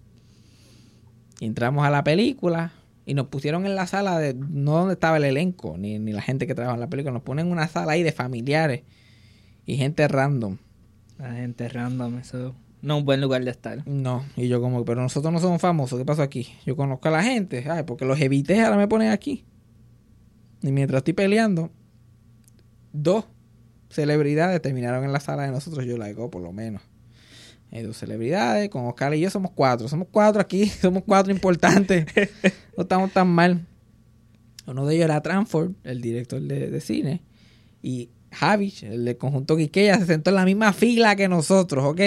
[1.39, 2.71] Y entramos a la película
[3.05, 6.21] y nos pusieron en la sala de no donde estaba el elenco, ni, ni la
[6.21, 7.11] gente que trabaja en la película.
[7.13, 8.81] Nos ponen en una sala ahí de familiares
[9.65, 10.57] y gente random.
[11.19, 13.87] La gente random, eso no un buen lugar de estar.
[13.87, 16.47] No, y yo como, pero nosotros no somos famosos, ¿qué pasó aquí?
[16.65, 19.45] Yo conozco a la gente, ay, porque los evité, ahora me ponen aquí.
[20.61, 21.71] Y mientras estoy peleando,
[22.93, 23.25] dos
[23.89, 26.81] celebridades terminaron en la sala de nosotros, yo la digo, por lo menos.
[27.71, 32.05] Hay dos celebridades, con Oscar y yo somos cuatro, somos cuatro aquí, somos cuatro importantes,
[32.77, 33.65] no estamos tan mal.
[34.67, 37.21] Uno de ellos era Tranford, el director de, de cine,
[37.81, 42.01] y Javich, el del conjunto Quiqueya, se sentó en la misma fila que nosotros, ¿ok?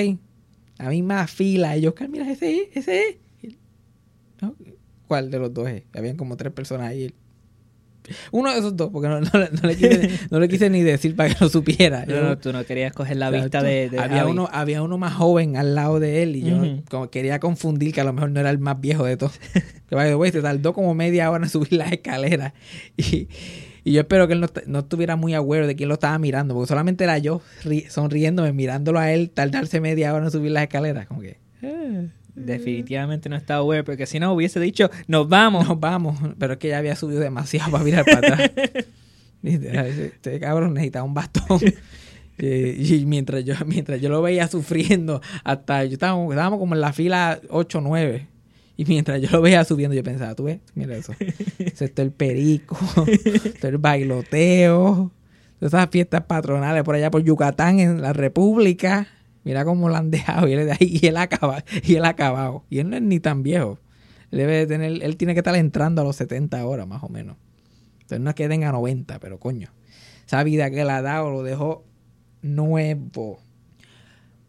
[0.78, 1.76] La misma fila.
[1.76, 3.00] Y yo, Oscar, mira, ese es, ese
[3.42, 3.54] es.
[4.40, 4.54] ¿No?
[5.06, 5.82] ¿Cuál de los dos es?
[5.94, 7.12] Habían como tres personas ahí.
[8.30, 10.82] Uno de esos dos, porque no, no le- no le, quise, no le quise ni
[10.82, 12.06] decir para que lo supiera.
[12.06, 14.30] Yo- tú no querías coger la vista de, de había Javi.
[14.30, 16.56] uno había uno más joven al lado de él y yo
[16.88, 19.38] como quería confundir que a lo mejor no era el más viejo de todos
[19.88, 22.54] que vaya güey se tardó como media hora en subir las escaleras
[22.96, 23.28] y,
[23.88, 26.54] y yo espero que él no, no estuviera muy aware de quién lo estaba mirando
[26.54, 30.62] porque solamente era yo ri- sonriéndome mirándolo a él tardarse media hora en subir las
[30.64, 32.02] escaleras como que ah,
[32.34, 35.66] Definitivamente no estaba aware, porque si no hubiese dicho, nos vamos.
[35.68, 38.50] nos vamos pero es que ya había subido demasiado para mirar para atrás.
[39.42, 41.60] Este cabrón necesitaba un bastón.
[42.40, 46.80] Eh, y mientras yo mientras yo lo veía sufriendo hasta yo estábamos, estábamos como en
[46.80, 48.28] la fila 8 o 9
[48.78, 51.12] y mientras yo lo veía subiendo yo pensaba tú ves mira eso.
[51.58, 55.12] Eso es todo el perico esto el bailoteo
[55.58, 59.08] todas esas fiestas patronales por allá por Yucatán en la República.
[59.44, 62.64] Mira cómo lo han dejado y él, y él acaba y él ha acabado.
[62.70, 63.78] Y él no es ni tan viejo.
[64.30, 67.08] Él debe de tener él tiene que estar entrando a los 70 ahora más o
[67.08, 67.36] menos.
[67.94, 69.70] Entonces no es que tenga 90 pero coño.
[70.26, 71.84] Esa vida que él ha dado lo dejó
[72.42, 73.40] nuevo.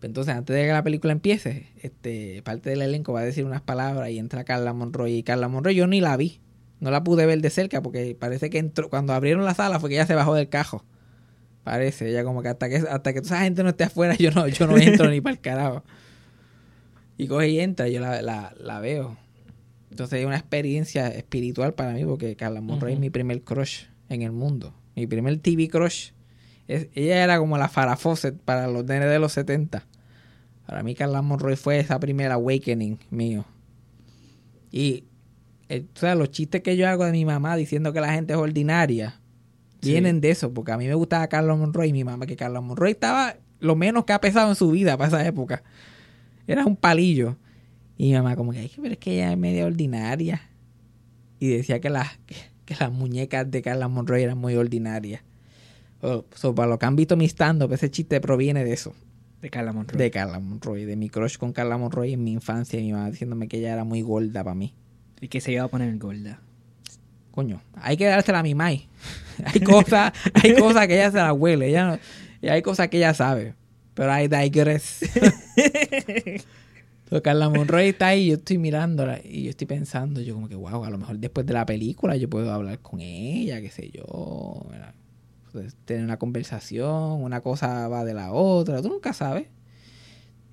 [0.01, 3.61] Entonces, antes de que la película empiece, este, parte del elenco va a decir unas
[3.61, 5.13] palabras y entra Carla Monroy.
[5.15, 6.39] Y Carla Monroy yo ni la vi.
[6.79, 9.89] No la pude ver de cerca porque parece que entró, cuando abrieron la sala fue
[9.89, 10.85] que ella se bajó del cajo.
[11.65, 14.31] Parece, ella como que hasta que hasta que toda esa gente no esté afuera, yo
[14.31, 15.83] no, yo no entro ni para el carajo.
[17.17, 19.17] Y coge y entra, yo la, la, la veo.
[19.91, 24.21] Entonces es una experiencia espiritual para mí porque Carla Monroy es mi primer crush en
[24.21, 24.73] el mundo.
[24.95, 26.11] Mi primer TV crush.
[26.69, 29.85] Es- ella era como la Farah Fawcett para los nenes de los 70.
[30.69, 33.43] Para mí Carla Monroy fue esa primera awakening mío.
[34.71, 35.03] Y
[35.67, 38.33] eh, o sea, los chistes que yo hago de mi mamá diciendo que la gente
[38.33, 39.19] es ordinaria
[39.81, 39.89] Sí.
[39.91, 42.61] vienen de eso, porque a mí me gustaba Carla Monroy y mi mamá, que Carla
[42.61, 45.63] Monroy estaba lo menos que ha pesado en su vida para esa época.
[46.45, 47.35] Era un palillo.
[47.97, 50.41] Y mi mamá como que, "Ay, pero es que ella es media ordinaria.
[51.39, 55.21] Y decía que las, que, que las muñecas de Carla Monroy eran muy ordinarias.
[56.01, 58.93] O- so, para los que han visto mi stand-up, ese chiste proviene de eso.
[59.41, 59.97] De Carla Monroy.
[59.97, 62.79] De Carla Monroy, de mi crush con Carla Monroy en mi infancia.
[62.79, 64.73] Y mi mamá diciéndome que ella era muy gorda para mí.
[65.21, 66.41] Y que se iba a poner gorda.
[67.31, 68.87] Coño, hay que dársela a mi mai.
[69.45, 71.67] hay cosas, hay cosas que ella se la huele.
[71.69, 71.99] Ella no-
[72.41, 73.53] y hay cosas que ella sabe.
[73.93, 75.01] Pero hay digress.
[75.55, 80.55] Entonces, Carla Monroy está ahí, yo estoy mirándola y yo estoy pensando, yo como que,
[80.55, 83.89] wow, a lo mejor después de la película yo puedo hablar con ella, qué sé
[83.89, 84.65] yo.
[84.69, 84.93] ¿verdad?
[85.51, 89.47] Pues, tener una conversación, una cosa va de la otra, tú nunca sabes.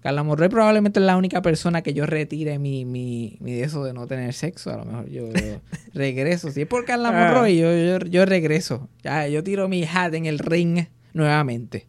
[0.01, 3.83] Carla Monroy probablemente es la única persona que yo retire mi, mi, mi de eso
[3.83, 4.71] de no tener sexo.
[4.71, 5.61] A lo mejor yo, yo
[5.95, 6.51] regreso.
[6.53, 7.33] Si es por Carla Ah.
[7.33, 8.89] Monroy, yo, yo, yo regreso.
[9.03, 11.89] Ya, yo tiro mi hat en el ring nuevamente.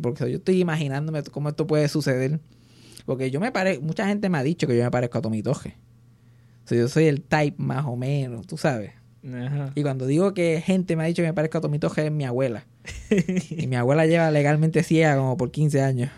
[0.00, 2.40] Porque yo estoy imaginándome cómo esto puede suceder.
[3.04, 5.42] Porque yo me parezco, mucha gente me ha dicho que yo me parezco a Tommy
[5.42, 5.76] Toje.
[6.64, 8.92] O sea, yo soy el type más o menos, tú sabes.
[9.24, 9.72] Ajá.
[9.74, 12.24] Y cuando digo que gente me ha dicho que me parezco a Torres es mi
[12.24, 12.64] abuela.
[13.50, 16.10] y mi abuela lleva legalmente ciega como por 15 años.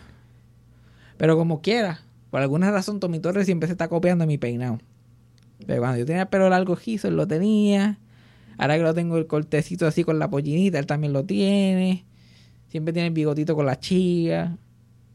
[1.16, 4.80] Pero como quiera, por alguna razón Tommy Torres siempre se está copiando mi peinado.
[5.66, 7.98] Pero cuando yo tenía el pelo largo gizo, él lo tenía.
[8.56, 12.04] Ahora que lo tengo el cortecito así con la pollinita, él también lo tiene.
[12.68, 14.56] Siempre tiene el bigotito con la chía.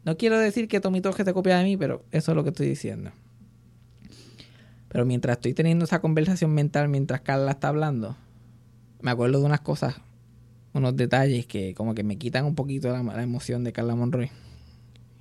[0.05, 2.49] No quiero decir que Tommy Torres se copia de mí, pero eso es lo que
[2.49, 3.11] estoy diciendo.
[4.89, 8.17] Pero mientras estoy teniendo esa conversación mental, mientras Carla está hablando,
[9.01, 9.95] me acuerdo de unas cosas,
[10.73, 14.31] unos detalles que como que me quitan un poquito la, emoción de Carla Monroy.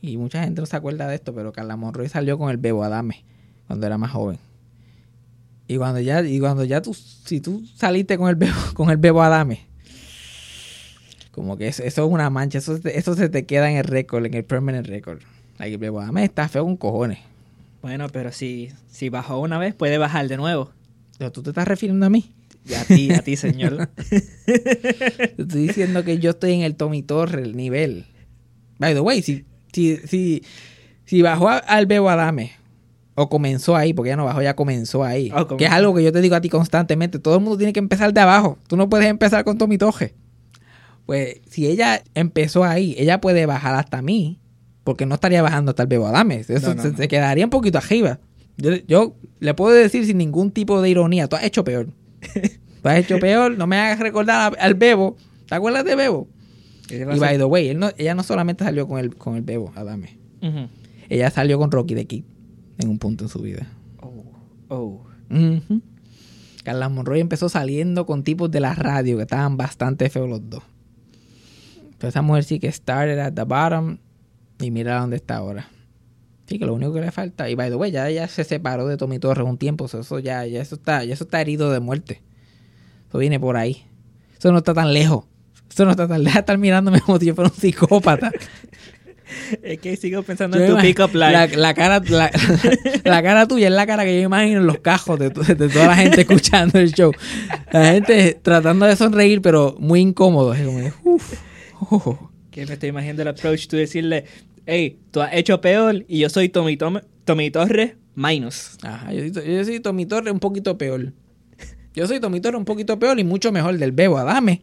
[0.01, 2.83] Y mucha gente no se acuerda de esto, pero Carla Monroy salió con el Bebo
[2.83, 3.25] Adame
[3.67, 4.39] cuando era más joven.
[5.67, 8.97] Y cuando ya, y cuando ya tú, si tú saliste con el Bebo, con el
[8.97, 9.67] Bebo Adame,
[11.31, 14.25] como que eso, eso es una mancha, eso, eso se te queda en el récord,
[14.25, 15.21] en el permanent record.
[15.59, 17.28] Like, el Bebo Adame está feo con cojones.
[17.83, 20.71] Bueno, pero si, si bajó una vez, puede bajar de nuevo.
[21.19, 22.33] Pero tú te estás refiriendo a mí.
[22.69, 23.89] Y a ti, a ti, señor.
[24.47, 28.07] Te estoy diciendo que yo estoy en el Tommy Torre, el nivel.
[28.79, 30.43] By the way, si, si, si,
[31.05, 32.53] si bajó a- al Bebo Adame,
[33.15, 35.31] o comenzó ahí, porque ya no bajó, ya comenzó ahí.
[35.31, 35.57] Oh, comenzó.
[35.57, 37.19] que es algo que yo te digo a ti constantemente.
[37.19, 38.59] Todo el mundo tiene que empezar de abajo.
[38.69, 39.79] Tú no puedes empezar con Tommy.
[41.07, 44.39] Pues si ella empezó ahí, ella puede bajar hasta mí,
[44.89, 46.37] porque no estaría bajando hasta el Bebo Adame.
[46.37, 46.97] Eso No, no, se, no.
[46.97, 48.21] se quedaría un poquito arriba.
[48.57, 51.89] Yo, yo le puedo decir sin ningún tipo de ironía, tú has hecho peor.
[52.83, 55.19] tú has hecho peor, no me hagas recordar al Bebo.
[55.47, 56.27] ¿Te acuerdas de Bebo?
[56.89, 60.17] Y by the way, él ella no solamente salió con el, con el Bebo, Adame.
[60.41, 60.71] Ujú.
[61.11, 62.25] Ella salió con Rocky the Kid
[62.79, 63.67] en un punto en su vida.
[64.01, 64.25] Oh,
[64.69, 65.05] oh.
[66.65, 70.63] Carla Monroy empezó saliendo con tipos de la radio que estaban bastante feos los dos.
[71.99, 73.99] Pero esa mujer sí que started at the bottom
[74.61, 75.69] y mira dónde está ahora.
[76.47, 77.49] Sí, que lo único que le falta.
[77.51, 79.87] Y by the way, ya ella se separó de Tommy Torres un tiempo.
[79.89, 82.23] so Eso ya, ya eso está, ya eso está herido de muerte.
[83.09, 83.85] Eso viene por ahí.
[84.39, 85.25] Eso no está tan lejos.
[85.71, 86.39] Eso no está tan lejos.
[86.41, 88.31] Estar mirándome como si yo fuera un psicópata.
[89.63, 91.57] Es que sigo pensando Yo en tu me pick-up imag- line.
[91.57, 92.31] La, la cara, la,
[93.05, 95.69] la cara tuya es la cara que yo imagino en los cajos de, to- de
[95.69, 97.13] toda la gente escuchando el show.
[97.71, 100.55] La gente tratando de sonreír, pero muy incómodo.
[100.55, 101.35] Es como de, uf,
[101.91, 102.31] oh.
[102.51, 104.25] Que me estoy imaginando el approach, tú decirle,
[104.69, 108.77] hey, tú has hecho peor y yo soy Tommy, Tom- Tommy Torres minus.
[108.83, 111.13] Ajá, yo, soy- yo soy Tommy Torre un poquito peor.
[111.95, 114.63] Yo soy Tommy Torre un poquito peor y mucho mejor del Bebo Adame.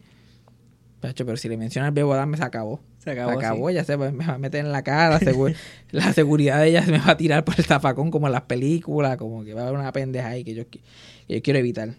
[1.02, 2.80] Pacho, pero si le mencionas Bebo Adame se acabó.
[3.00, 3.76] Se acabó, Se acabó, sí.
[3.76, 5.20] ya se va, me va a meter en la cara.
[5.92, 8.44] la seguridad de ella se me va a tirar por el zafacón como en las
[8.44, 9.18] películas.
[9.18, 10.82] Como que va a haber una pendeja ahí que yo, qui-
[11.28, 11.96] que yo quiero evitar.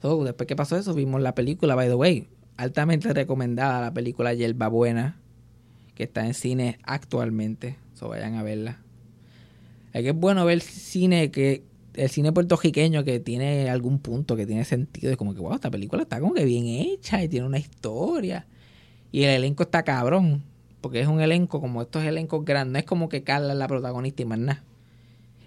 [0.00, 2.26] So, después que pasó eso, vimos la película, by the way.
[2.56, 5.20] Altamente recomendada la película Yerba Buena.
[5.94, 7.76] Que está en cine actualmente.
[7.94, 8.80] So, vayan a verla.
[9.92, 11.64] Es que es bueno ver cine que.
[11.94, 15.10] El cine puertorriqueño que tiene algún punto, que tiene sentido.
[15.10, 18.46] Es como que, wow, esta película está como que bien hecha y tiene una historia.
[19.10, 20.42] Y el elenco está cabrón.
[20.80, 22.72] Porque es un elenco como estos elencos grandes.
[22.72, 24.64] No es como que Carla es la protagonista y más nada.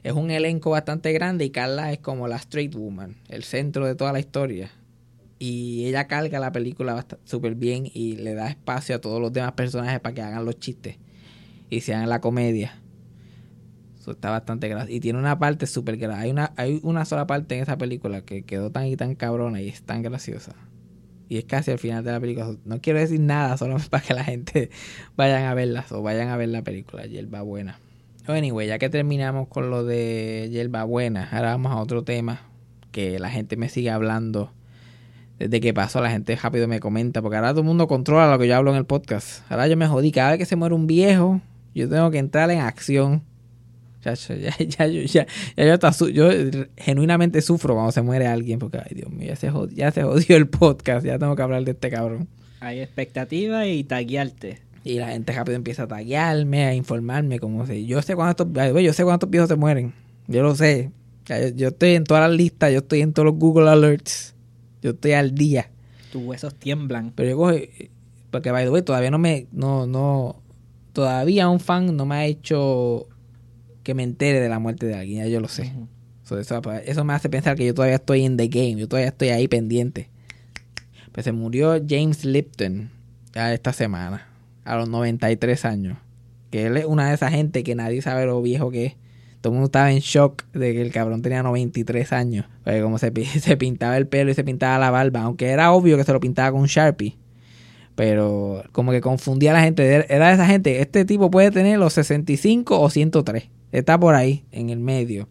[0.03, 3.15] Es un elenco bastante grande y Carla es como la straight woman.
[3.27, 4.71] El centro de toda la historia.
[5.37, 9.51] Y ella carga la película súper bien y le da espacio a todos los demás
[9.53, 10.97] personajes para que hagan los chistes.
[11.69, 12.81] Y se hagan la comedia.
[13.99, 14.95] Eso está bastante gracioso.
[14.95, 16.21] Y tiene una parte súper graciosa.
[16.21, 19.61] Hay una, hay una sola parte en esa película que quedó tan y tan cabrona
[19.61, 20.55] y es tan graciosa.
[21.27, 22.55] Y es casi al final de la película.
[22.65, 24.69] No quiero decir nada, solo para que la gente
[25.15, 27.79] vayan a verla o vayan a ver la película Yerba Buena.
[28.27, 32.41] Anyway, ya que terminamos con lo de Yerba Buena, ahora vamos a otro tema
[32.91, 34.51] que la gente me sigue hablando.
[35.39, 38.39] Desde que pasó, la gente rápido me comenta, porque ahora todo el mundo controla lo
[38.39, 39.41] que yo hablo en el podcast.
[39.51, 41.41] Ahora yo me jodí, cada vez que se muere un viejo,
[41.73, 43.21] yo tengo que entrar en acción.
[44.01, 45.25] Chacho, ya, ya, yo- ya,
[45.57, 46.29] ya yo, hasta su- yo
[46.77, 50.03] genuinamente sufro cuando se muere alguien, porque, ay Dios mío, ya se, jodió, ya se
[50.03, 52.27] jodió el podcast, ya tengo que hablar de este cabrón.
[52.61, 54.61] Hay expectativa y taguearte.
[54.83, 58.47] Y la gente rápido empieza a taguearme, a informarme, como si yo sé cuántos,
[58.81, 59.93] yo sé cuántos viejos se mueren.
[60.27, 60.91] Yo lo sé.
[61.55, 64.34] Yo estoy en todas las listas, yo estoy en todos los Google Alerts.
[64.85, 65.71] Yo estoy al día.
[66.11, 67.11] Tus huesos tiemblan.
[67.15, 67.89] Pero yo cojo, eh,
[68.29, 70.43] porque by the way, todavía no me, no, no,
[70.93, 73.07] todavía un fan no me ha hecho
[73.81, 75.73] que me entere de la muerte de alguien, ya yo lo sé.
[75.75, 75.87] Ujú.
[76.21, 79.09] So, eso, eso me hace pensar que yo todavía estoy en the game, yo todavía
[79.09, 80.11] estoy ahí pendiente.
[81.11, 82.91] Pues se murió James Lipton
[83.33, 84.27] ya esta semana,
[84.65, 85.97] a los 93 años.
[86.51, 88.95] Que él es una de esas gente que nadie sabe lo viejo que es.
[89.45, 92.45] Todo el mundo estaba en shock de que el cabrón tenía 93 años.
[92.63, 95.71] Porque como se, pi- se pintaba el pelo y se pintaba la barba, aunque era
[95.71, 97.15] obvio que se lo pintaba con Sharpie.
[97.93, 100.05] Pero como que confundía a la gente.
[100.09, 103.49] Era de esa gente, este tipo puede tener los 65 o 103.
[103.71, 105.29] Está por ahí, en el medio.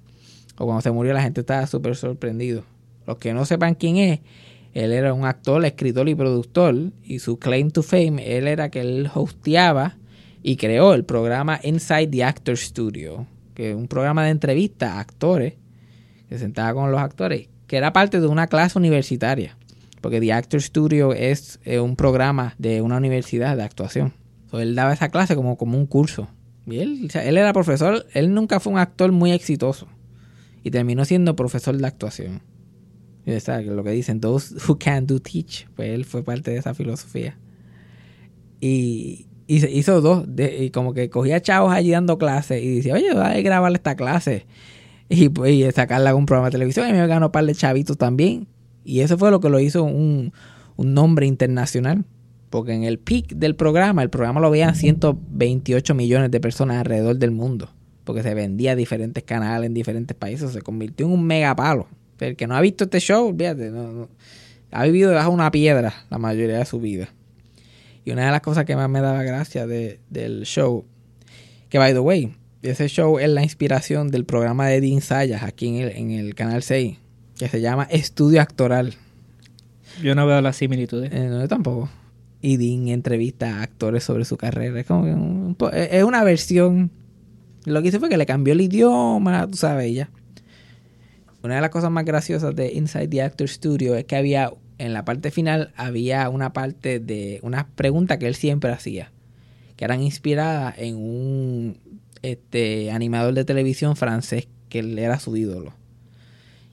[0.58, 2.62] O cuando se murió la gente estaba súper sorprendido.
[3.08, 4.20] Los que no sepan quién es,
[4.74, 6.92] él era un actor, escritor y productor.
[7.02, 9.96] Y su claim to fame, él era que él hosteaba
[10.40, 15.54] y creó el programa Inside the Actor Studio, que un programa de entrevistas a actores,
[16.28, 19.56] que sentaba con los actores, que era parte de una clase universitaria.
[20.00, 24.12] Porque The Actor Studio es un programa de una universidad de actuación.
[24.50, 26.28] So, él daba esa clase como, como un curso.
[26.66, 29.88] Y él, él era profesor, él nunca fue un actor muy exitoso.
[30.62, 32.42] Y terminó siendo profesor de actuación.
[33.26, 35.66] Lo que dicen, those who can do teach.
[35.74, 37.38] Pues él fue parte de esa filosofía.
[38.60, 40.24] Y, y se hizo dos.
[40.26, 43.72] de- y como que cogía chavos allí dando clases y decía, oye, voy a grabar
[43.72, 44.46] esta clase.
[45.08, 46.88] Y, pues, y sacarla a un programa de televisión.
[46.88, 48.46] Y me ganó un par de chavitos también.
[48.84, 50.32] Y eso fue lo que lo hizo un,
[50.76, 52.04] un nombre internacional.
[52.50, 57.16] Porque en el peak del programa, el programa lo veían 128 millones de personas alrededor
[57.16, 57.68] del mundo.
[58.04, 60.52] Porque se vendía a diferentes canales en diferentes países.
[60.52, 61.86] Se convirtió en un mega palo.
[62.20, 64.08] El que no ha visto este show, fíjate, no- no-
[64.70, 67.08] ha vivido debajo de una piedra la mayoría de su vida.
[68.04, 70.84] Y una de las cosas que más me daba gracia de- del show,
[71.68, 75.68] que by the way, ese show es la inspiración del programa de Dean Sayas aquí
[75.68, 76.96] en el, en el Canal 6,
[77.38, 78.94] que se llama Estudio Actoral.
[80.02, 81.12] Yo no veo las similitudes.
[81.12, 81.88] Eh, no, yo tampoco.
[82.42, 84.78] Y Dean entrevista a actores sobre su carrera.
[84.80, 86.90] Es como que un- un po- es una versión.
[87.64, 90.10] Lo que hizo fue que le cambió el idioma, tú sabes, ya.
[91.42, 94.92] Una de las cosas más graciosas de Inside the Actor Studio es que había, en
[94.92, 99.12] la parte final, había una parte de unas preguntas que él siempre hacía,
[99.76, 101.78] que eran inspiradas en un
[102.22, 105.74] este, animador de televisión francés que él era su ídolo.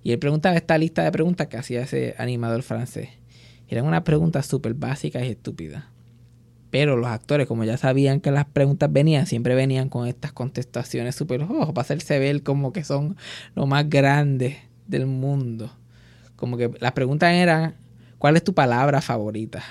[0.03, 3.09] Y él preguntaba esta lista de preguntas que hacía ese animador francés.
[3.67, 5.85] Eran unas preguntas súper básicas y estúpidas.
[6.71, 11.15] Pero los actores, como ya sabían que las preguntas venían, siempre venían con estas contestaciones
[11.15, 13.17] súper oh, para hacerse ver como que son
[13.55, 15.71] lo más grande del mundo.
[16.37, 17.75] Como que las preguntas eran,
[18.21, 19.63] ¿cuál es tu palabra favorita?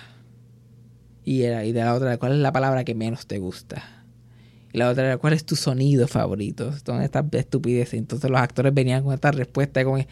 [1.24, 3.84] Y, era, y de la otra, ¿cuál es la palabra que menos te gusta?
[4.72, 6.72] Y la otra era, ¿cuál es tu sonido favorito?
[6.84, 7.94] Son estas estupideces.
[7.94, 10.04] Entonces los actores venían con esta respuesta con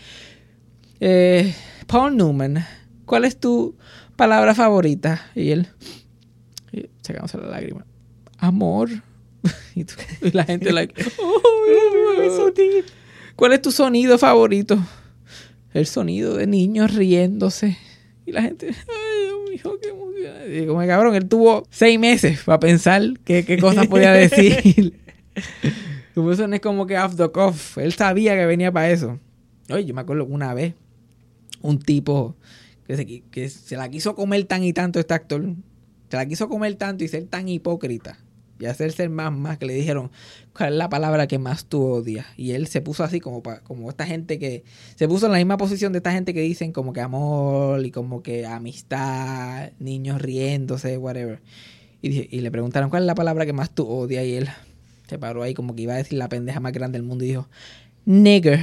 [1.00, 1.52] eh,
[1.88, 2.64] Paul Newman,
[3.06, 3.76] ¿cuál es tu
[4.14, 5.20] palabra favorita?
[5.34, 5.66] Y él,
[6.72, 7.84] y sacándose la lágrima,
[8.38, 8.90] amor.
[9.74, 12.50] y, tú- y la gente, like, "Oh,
[13.36, 14.78] ¿cuál es tu sonido favorito?
[15.74, 17.76] El sonido de niños riéndose.
[18.28, 20.62] Y la gente, ay, Dios mío, qué emoción.
[20.62, 24.92] Y como cabrón, él tuvo seis meses para pensar qué, qué cosas podía decir.
[26.14, 27.78] Como eso no es como que off the cuff.
[27.78, 29.18] Él sabía que venía para eso.
[29.70, 30.74] Oye, yo me acuerdo una vez
[31.62, 32.36] un tipo
[32.86, 35.42] que se, qui- que se la quiso comer tan y tanto este actor.
[36.10, 38.18] Se la quiso comer tanto y ser tan hipócrita.
[38.60, 40.10] Y hacerse el más más que le dijeron,
[40.56, 42.26] ¿cuál es la palabra que más tú odias?
[42.36, 44.64] Y él se puso así como pa- como esta gente que...
[44.96, 47.90] Se puso en la misma posición de esta gente que dicen como que amor y
[47.92, 51.40] como que amistad, niños riéndose, whatever.
[52.02, 54.24] Y, y le preguntaron, ¿cuál es la palabra que más tú odias?
[54.24, 54.48] Y él
[55.08, 57.28] se paró ahí como que iba a decir la pendeja más grande del mundo y
[57.28, 57.48] dijo,
[58.04, 58.60] nigger.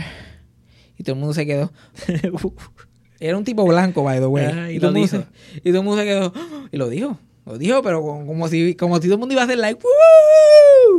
[0.97, 1.71] Y todo el mundo se quedó.
[3.19, 4.45] Era un tipo blanco, by the way.
[4.45, 5.29] Ah, y todo lo el mundo dijo.
[5.53, 6.33] se- y todo el mundo se quedó.
[6.35, 7.17] "Ah", Y lo dijo.
[7.45, 9.79] Lo dijo, pero como, si, como si todo el mundo iba a hacer like.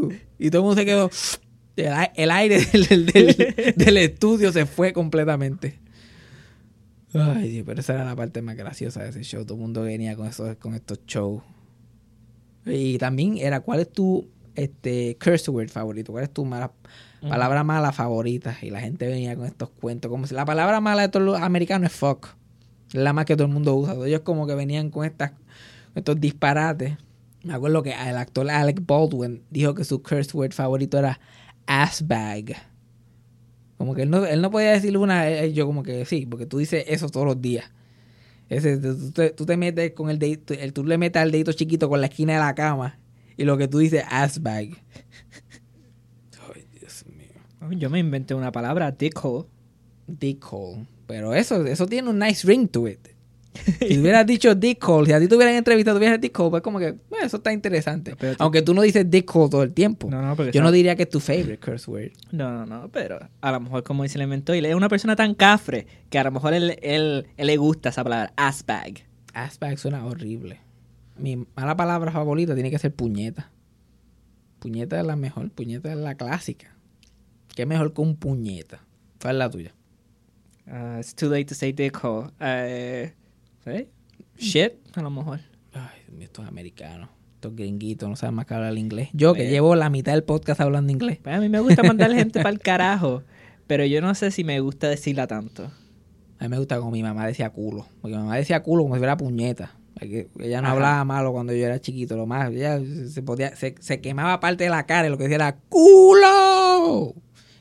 [0.01, 0.12] "Woo".
[0.38, 1.11] Y todo el mundo se quedó.
[1.76, 5.80] El, ai- el aire del, del- del- del estudio se fue completamente.
[7.14, 9.44] Ay, Dios, pero esa era la parte más graciosa de ese show.
[9.44, 11.42] Todo el mundo venía con, esos, con estos shows.
[12.66, 16.12] Y también era, ¿cuál es tu este, curse word favorito?
[16.12, 16.72] ¿Cuál es tu mala,
[17.20, 18.57] palabra mala favorita?
[18.61, 20.11] Y la gente venía con estos cuentos.
[20.11, 22.28] Como si la palabra mala de todos los americanos es fuck.
[22.88, 23.94] Es la más que todo el mundo usa.
[24.07, 25.32] Ellos como que venían con estas,
[25.97, 26.97] estos disparates.
[27.42, 31.18] Me acuerdo que el actor Alec Baldwin dijo que su curse word favorito era
[31.66, 32.57] ass bag.
[33.78, 36.47] Como que él no, él no podía decirle una, eh, yo como que sí, porque
[36.47, 37.70] tú dices eso todos los días.
[38.49, 41.53] Ese, tú, te, tú te metes con el dedito, el, tú le metes al dedito
[41.53, 42.99] chiquito con la esquina de la cama
[43.36, 44.70] y lo que tú dices, ass bag.
[46.55, 47.78] Ay, Dios mío.
[47.78, 49.47] Yo me inventé una palabra, dickhole.
[50.07, 50.86] Dick hole.
[51.07, 53.16] Pero eso, eso tiene un nice ring to it.
[53.79, 56.63] Si hubieras dicho dick hole, si a ti te hubieran entrevistado, tuvieras dick hole, pues
[56.63, 58.17] como que, bueno, eso está interesante.
[58.17, 60.09] Pero Aunque tú no dices dick hole todo el tiempo.
[60.11, 62.13] No, no, porque Yo no diría que es tu favorite curse word.
[62.33, 65.35] No, no, no, pero a lo mejor como dice y él es una persona tan
[65.35, 69.05] cafre que a lo mejor él, él, él le gusta esa palabra, ass bag.
[69.35, 70.61] Ass bag suena horrible.
[71.19, 73.51] Mi mala palabra favorita tiene que ser puñeta.
[74.59, 76.75] Puñeta es la mejor, puñeta es la clásica.
[77.55, 78.81] ¿Qué mejor que un puñeta?
[79.21, 79.75] ¿Cuál es la tuya?
[80.67, 82.31] Uh, it's too late to say dickhole.
[82.41, 83.11] Uh,
[83.67, 83.89] ¿sí?
[84.39, 85.41] Shit, a lo mejor.
[85.73, 89.09] Ay, estos americanos, estos gringuitos, no saben más que hablar el inglés.
[89.12, 89.51] Yo que Eh.
[89.51, 91.19] llevo la mitad del podcast hablando inglés.
[91.23, 93.23] Pues a mí me gusta mandar gente para el carajo,
[93.67, 95.71] pero yo no sé si me gusta decirla tanto.
[96.39, 97.87] A mí me gusta como mi mamá decía culo.
[98.03, 99.73] Porque mi mamá decía culo como si fuera puñeta.
[99.99, 100.73] Ella no Ajá.
[100.73, 102.17] hablaba malo cuando yo era chiquito.
[102.17, 105.25] Lo más, ella se podía, se, se quemaba parte de la cara y lo que
[105.25, 107.14] decía era culo.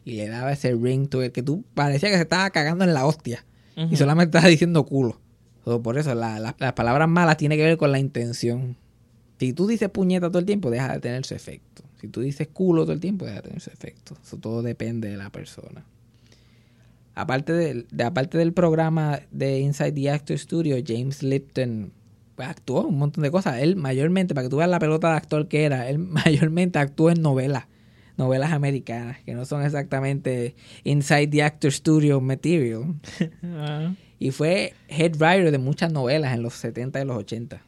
[0.04, 3.06] Y le daba ese ring to que tú parecía que se estaba cagando en la
[3.06, 3.46] hostia.
[3.78, 5.20] Y solamente estaba diciendo culo.
[5.66, 8.78] So, por eso la- la- las palabras malas tienen que ver con la intención.
[9.40, 11.84] Si tú dices puñeta todo el tiempo, deja de tener su efecto.
[12.00, 14.16] Si tú dices culo todo el tiempo, deja de tener su efecto.
[14.24, 15.84] Eso todo depende de la persona.
[17.16, 21.92] Aparte, de, aparte del programa de Inside the Actor Studio, James Lipton
[22.36, 23.60] pues, actuó un montón de cosas.
[23.62, 27.10] Él mayormente, para que tú veas la pelota de actor que era, él mayormente actuó
[27.10, 27.66] en novelas.
[28.18, 30.56] Novelas americanas, que no son exactamente
[30.86, 32.96] Inside the Actor Studio material.
[34.20, 37.62] Y fue head writer de muchas novelas en los 70 y los 80.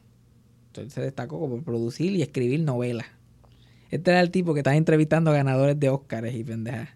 [0.68, 3.06] Entonces se destacó por producir y escribir novelas.
[3.90, 6.90] Este era el tipo que estaba entrevistando a ganadores de Oscars y pendejas.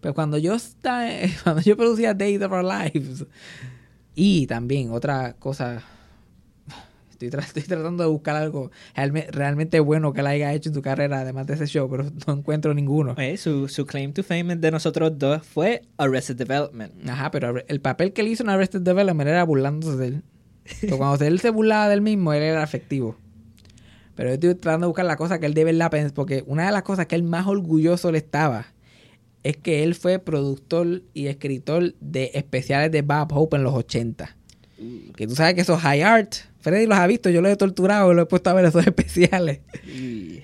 [0.00, 1.08] Pues cuando yo estaba,
[1.42, 3.26] cuando yo producía Days of Our Lives,
[4.14, 5.82] y también otra cosa,
[7.18, 10.74] estoy, tra- estoy tratando de buscar algo realme- realmente bueno que él haya hecho en
[10.74, 13.14] su carrera, además de ese show, pero no encuentro ninguno.
[13.36, 16.92] Su, su claim to fame de nosotros dos fue Arrested Development.
[17.08, 20.22] Ajá, pero el papel que él hizo en Arrested Development era burlándose de él.
[20.82, 23.16] Pero cuando él se burlaba del mismo, él era efectivo.
[24.14, 26.66] Pero yo estoy tratando de buscar la cosa que él de verdad pensó, porque una
[26.66, 28.66] de las cosas que él más orgulloso le estaba
[29.44, 34.36] es que él fue productor y escritor de especiales de Bob Hope en los 80.
[35.16, 36.34] Que tú sabes que esos high art,
[36.68, 39.60] Freddy los ha visto, yo los he torturado, lo he puesto a ver esos especiales.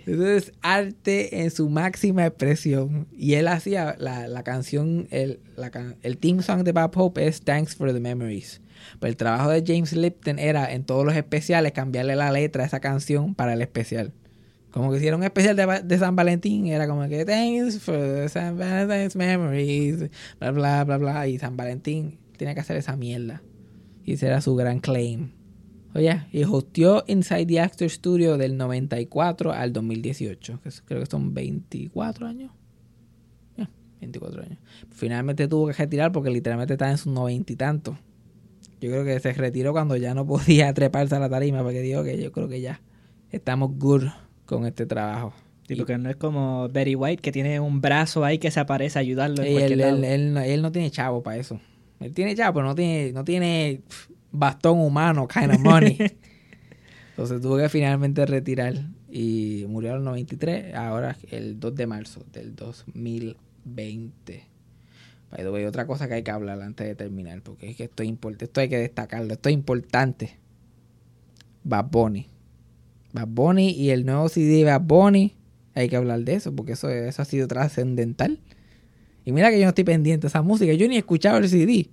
[0.06, 3.06] Entonces, arte en su máxima expresión.
[3.16, 5.70] Y él hacía la, la canción, el, la
[6.02, 8.60] el team song de Bob Hope es Thanks for the Memories.
[9.00, 12.66] Pero el trabajo de James Lipton era en todos los especiales cambiarle la letra a
[12.66, 14.12] esa canción para el especial.
[14.70, 18.28] Como que hicieron un especial de, de San Valentín, era como que Thanks for the
[18.28, 20.10] San Valentine's Memories,
[20.40, 21.28] bla, bla, bla, bla.
[21.28, 23.40] Y San Valentín tenía que hacer esa mierda.
[24.04, 25.30] Y ese era su gran claim.
[25.94, 30.60] Oye, y hosteó Inside the Actor Studio del 94 al 2018.
[30.62, 32.50] Que creo que son 24 años.
[33.56, 33.70] Ya,
[34.00, 34.58] 24 años.
[34.90, 37.96] Finalmente tuvo que retirar porque literalmente estaba en sus noventa y tantos.
[38.80, 42.02] Yo creo que se retiró cuando ya no podía treparse a la tarima porque dijo
[42.02, 42.80] que yo creo que ya
[43.30, 44.04] estamos good
[44.46, 45.32] con este trabajo.
[45.68, 48.98] Sí, porque no es como Betty White que tiene un brazo ahí que se aparece
[48.98, 49.96] a ayudarlo en Y cualquier él, lado.
[49.96, 51.58] él- él no- él no tiene chavo para eso.
[52.00, 53.80] Él tiene chavo, pero no tiene, no tiene
[54.34, 55.96] bastón humano, kind of money.
[57.10, 58.74] Entonces tuvo que finalmente retirar
[59.10, 64.44] y murió a los 93, ahora el 2 de marzo del 2020.
[65.30, 67.84] By the way, otra cosa que hay que hablar antes de terminar, porque es que
[67.84, 70.38] esto, es import- esto hay que destacarlo, esto es importante.
[71.62, 72.28] Bad Bunny.
[73.12, 75.34] Bad Bunny y el nuevo CD de Bad Bunny,
[75.74, 78.40] hay que hablar de eso, porque eso, eso ha sido trascendental.
[79.24, 81.48] Y mira que yo no estoy pendiente de esa música, yo ni he escuchado el
[81.48, 81.88] CD.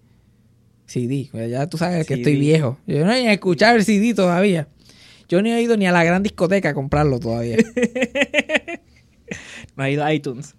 [0.92, 2.22] CD, pues ya tú sabes que CD.
[2.22, 2.78] estoy viejo.
[2.86, 4.68] Yo no he escuchado el CD todavía.
[5.30, 7.58] Yo ni he ido ni a la gran discoteca a comprarlo todavía.
[9.78, 10.56] No ha ido a iTunes.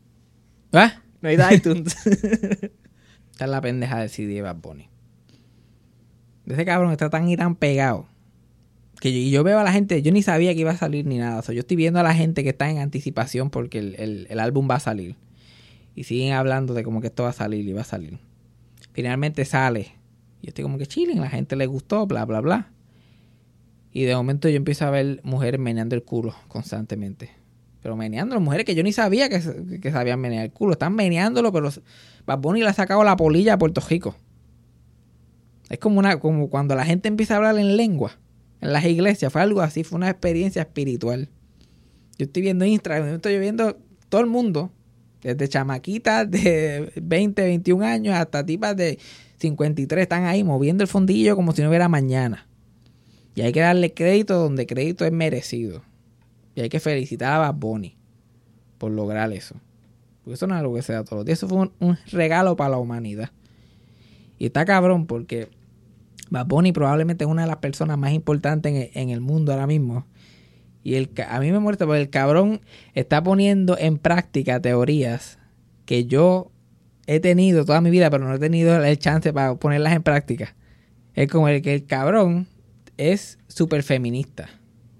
[0.72, 1.03] ¿Ah?
[1.20, 1.95] No ha ido a iTunes.
[2.07, 4.89] Esta es la pendeja del CD de Bad Bunny.
[6.47, 8.09] Ese cabrón está tan y tan pegado.
[9.01, 11.07] Que yo, y yo veo a la gente, yo ni sabía que iba a salir
[11.07, 11.39] ni nada.
[11.39, 14.26] O sea, yo estoy viendo a la gente que está en anticipación porque el, el-
[14.30, 15.16] el álbum va a salir.
[15.95, 18.18] Y siguen hablando de como que esto va a salir y va a salir.
[18.93, 19.93] Finalmente sale.
[20.43, 22.72] Yo estoy como que chilling, la gente le gustó, bla, bla, bla.
[23.93, 27.30] Y de momento yo empiezo a ver mujeres meneando el culo constantemente.
[27.82, 29.40] Pero meneando, mujeres que yo ni sabía que,
[29.80, 30.72] que sabían menear el culo.
[30.72, 31.70] Están meneándolo, pero
[32.26, 34.16] Bad le ha sacado la polilla a Puerto Rico.
[35.68, 38.18] Es como una, como cuando la gente empieza a hablar en lengua
[38.61, 39.32] en las iglesias.
[39.32, 41.28] Fue algo así, fue una experiencia espiritual.
[42.18, 43.78] Yo estoy viendo Instagram, estoy viendo
[44.09, 44.70] todo el mundo,
[45.22, 48.99] desde chamaquitas de 20, 21 años hasta tipas de
[49.43, 52.47] 53, están ahí moviendo el fondillo como si no hubiera mañana.
[53.34, 55.82] Y hay que darle crédito donde crédito es merecido.
[56.55, 57.97] Y hay que felicitar a Bad Bunny
[58.78, 59.57] por lograr eso.
[60.22, 61.38] Porque eso no es algo que se da todos los días.
[61.38, 63.30] Eso fue un, regalo para la humanidad.
[64.38, 65.49] Y está cabrón porque
[66.30, 69.53] Bad Bunny probablemente es una de las personas más importantes en el, en el mundo
[69.53, 70.07] ahora mismo.
[70.84, 72.61] Y el, a mí me muerto porque el cabrón
[72.95, 75.38] está poniendo en práctica teorías
[75.84, 76.51] que yo
[77.07, 80.55] he tenido toda mi vida, pero no he tenido el chance para ponerlas en práctica.
[81.14, 82.46] Es como el que el cabrón
[82.96, 84.48] es súper feminista.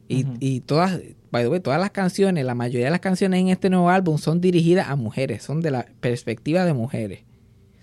[0.09, 1.01] Y, y todas,
[1.31, 4.19] by the way, todas las canciones, la mayoría de las canciones en este nuevo álbum
[4.19, 7.21] son dirigidas a mujeres, son de la perspectiva de mujeres.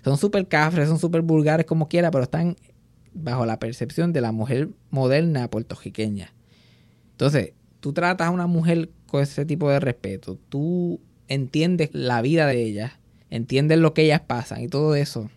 [0.04, 2.56] Son súper cafres, son súper vulgares como quiera, pero están
[3.12, 6.32] bajo la percepción de la mujer moderna puertorriqueña.
[7.12, 12.46] Entonces, tú tratas a una mujer con ese tipo de respeto, tú entiendes la vida
[12.46, 12.92] de ellas,
[13.30, 15.30] entiendes lo que ellas pasan y todo eso.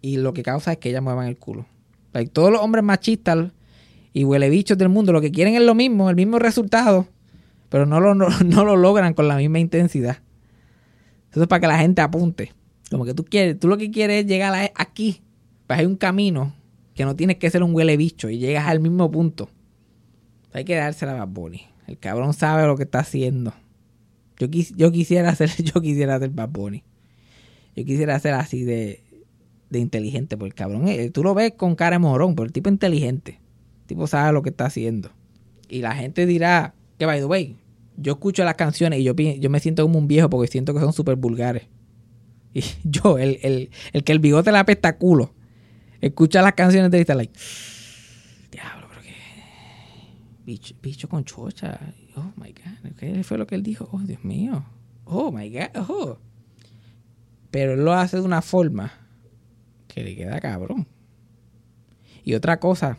[0.00, 1.66] y lo que causa es que ellas muevan el culo.
[2.12, 3.52] Like, todos los hombres machistas
[4.12, 7.06] y huele bichos del mundo lo que quieren es lo mismo, el mismo resultado,
[7.68, 10.18] pero no lo, no, no lo logran con la misma intensidad.
[11.30, 12.52] Eso es para que la gente apunte.
[12.90, 15.22] Como que tú quieres, tú lo que quieres es llegar aquí.
[15.66, 16.52] Pues hay un camino
[16.94, 19.48] que no tienes que ser un huele bicho y llegas al mismo punto.
[20.52, 21.52] Hay que dársela a Bad.
[21.86, 23.54] El cabrón sabe lo que está haciendo.
[24.38, 26.82] Yo, quis- yo quisiera ser, yo quisiera ser Bad Bunny.
[27.74, 29.02] Yo quisiera ser así de,
[29.70, 32.52] de inteligente, porque el cabrón, eh, tú lo ves con cara de morón, pero el
[32.52, 33.40] tipo inteligente.
[33.82, 35.10] El tipo sabe lo que está haciendo.
[35.68, 37.56] Y la gente dirá, que by the way,
[37.96, 40.80] yo escucho las canciones y yo, yo me siento como un viejo porque siento que
[40.80, 41.64] son súper vulgares.
[42.54, 45.32] Y yo, el, el, el que el bigote le apesta culo,
[46.02, 47.32] escucha las canciones de está like,
[48.50, 49.14] diablo, pero que
[50.44, 51.80] bicho, bicho con chocha.
[52.14, 53.88] Oh my god, ¿qué fue lo que él dijo?
[53.90, 54.66] Oh, Dios mío.
[55.06, 56.18] Oh my god, oh.
[57.52, 58.92] Pero él lo hace de una forma
[59.86, 60.88] que le queda cabrón.
[62.24, 62.96] Y otra cosa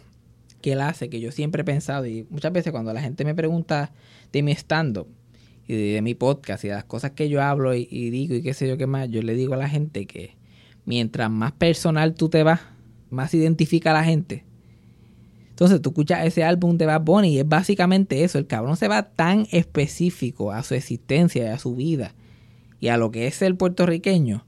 [0.61, 3.35] que él hace, que yo siempre he pensado, y muchas veces cuando la gente me
[3.35, 3.91] pregunta
[4.31, 5.07] de mi stand-up
[5.67, 8.43] y de, mi podcast y de las cosas que yo hablo y, y digo y
[8.43, 10.35] qué sé yo qué más, yo le digo a la gente que
[10.85, 12.61] mientras más personal tú te vas,
[13.09, 14.45] más identifica a la gente.
[15.49, 18.37] Entonces tú escuchas ese álbum de Bad Bunny y es básicamente eso.
[18.37, 22.13] El cabrón se va tan específico a su existencia y a su vida
[22.83, 24.45] y a lo que es el puertorriqueño.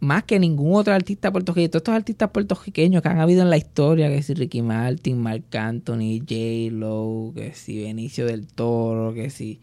[0.00, 1.70] Más que ningún otro artista puertorriqueño.
[1.70, 5.54] Todos estos artistas puertorriqueños que han habido en la historia, que si Ricky Martin, Marc
[5.54, 9.60] Anthony, J-Lo, que si Benicio del Toro, que si...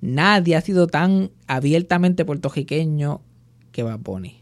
[0.00, 3.22] Nadie ha sido tan abiertamente puertorriqueño
[3.72, 4.36] que Bad Bunny.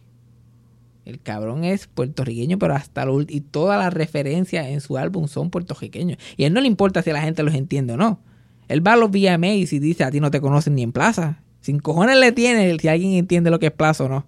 [1.06, 3.22] El cabrón es puertorriqueño, pero hasta lo.
[3.22, 6.18] Y todas las referencias en su álbum son puertorriqueños.
[6.36, 8.20] Y él no le importa si la gente los entiende o no.
[8.68, 11.42] Él va a los VMAs y dice: A ti no te conocen ni en plaza.
[11.68, 14.26] Sin cojones le tiene si alguien entiende lo que es plaza o no.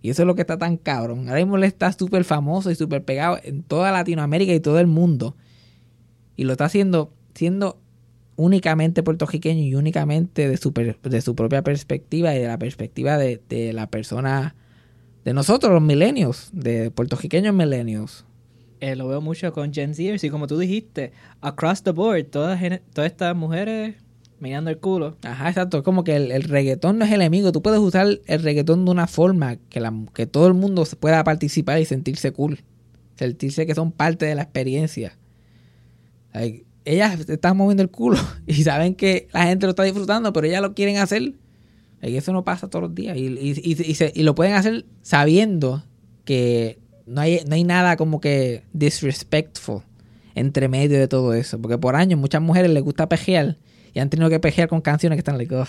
[0.00, 1.28] Y eso es lo que está tan cabrón.
[1.28, 4.86] Ahora mismo le está súper famoso y súper pegado en toda Latinoamérica y todo el
[4.86, 5.36] mundo.
[6.34, 7.78] Y lo está haciendo siendo
[8.36, 13.18] únicamente puertorriqueño y únicamente de su, per- de su propia perspectiva y de la perspectiva
[13.18, 13.42] de,
[13.74, 14.54] la persona,
[15.26, 18.24] de nosotros los milenios, de puertorriqueños milenios.
[18.80, 21.12] Eh, lo veo mucho con Gen Zers y como tú dijiste,
[21.42, 22.58] across the board, todas,
[22.94, 23.96] todas estas mujeres
[24.42, 25.16] mirando el culo.
[25.22, 25.78] Ajá, exacto.
[25.78, 27.52] Es como que el, el reggaetón no es el enemigo.
[27.52, 31.22] Tú puedes usar el reggaetón de una forma que, la, que todo el mundo pueda
[31.22, 32.58] participar y sentirse cool.
[33.14, 35.16] Sentirse que son parte de la experiencia.
[36.34, 40.48] Like, ellas están moviendo el culo y saben que la gente lo está disfrutando, pero
[40.48, 41.34] ellas lo quieren hacer.
[42.02, 43.16] Y eso no pasa todos los días.
[43.16, 45.84] Y, y, y lo pueden hacer sabiendo
[46.24, 49.82] que no hay, no hay nada como que disrespectful
[50.34, 51.60] entre medio de todo eso.
[51.62, 53.56] Porque por años muchas mujeres les gusta pejear
[53.94, 55.66] y han tenido que pejear con canciones que están like, "Ugh".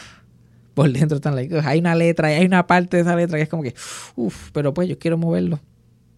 [0.74, 1.64] por dentro están like, "Ugh".
[1.66, 3.74] hay una letra y hay una parte de esa letra que es como que,
[4.16, 5.60] uff, pero pues yo quiero moverlo.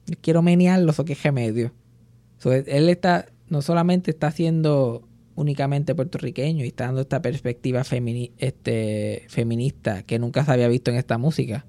[0.08, 1.72] Yo quiero menearlo, eso que es remedio.
[2.38, 7.82] So, él- está, no solamente está siendo únicamente puertorriqueño y está dando esta perspectiva
[8.38, 11.66] este, feminista que nunca se había visto en esta música,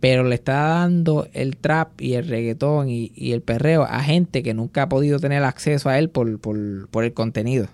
[0.00, 4.52] pero le está dando el trap y el reggaetón y, el perreo a gente que
[4.52, 7.68] nunca ha podido tener acceso a él por el contenido.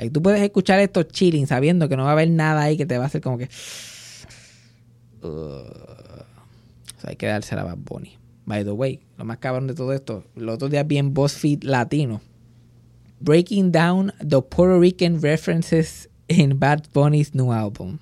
[0.00, 2.86] Like, tú puedes escuchar esto chilling sabiendo que no va a haber nada ahí que
[2.86, 3.50] te va a hacer como que...
[5.22, 8.16] Uh, o sea, hay que dársela a Bad Bunny.
[8.46, 11.64] By the way, lo más cabrón de todo esto, los otros días vi en BuzzFeed
[11.64, 12.22] Latino.
[13.20, 17.98] Breaking down the Puerto Rican references in Bad Bunny's new album.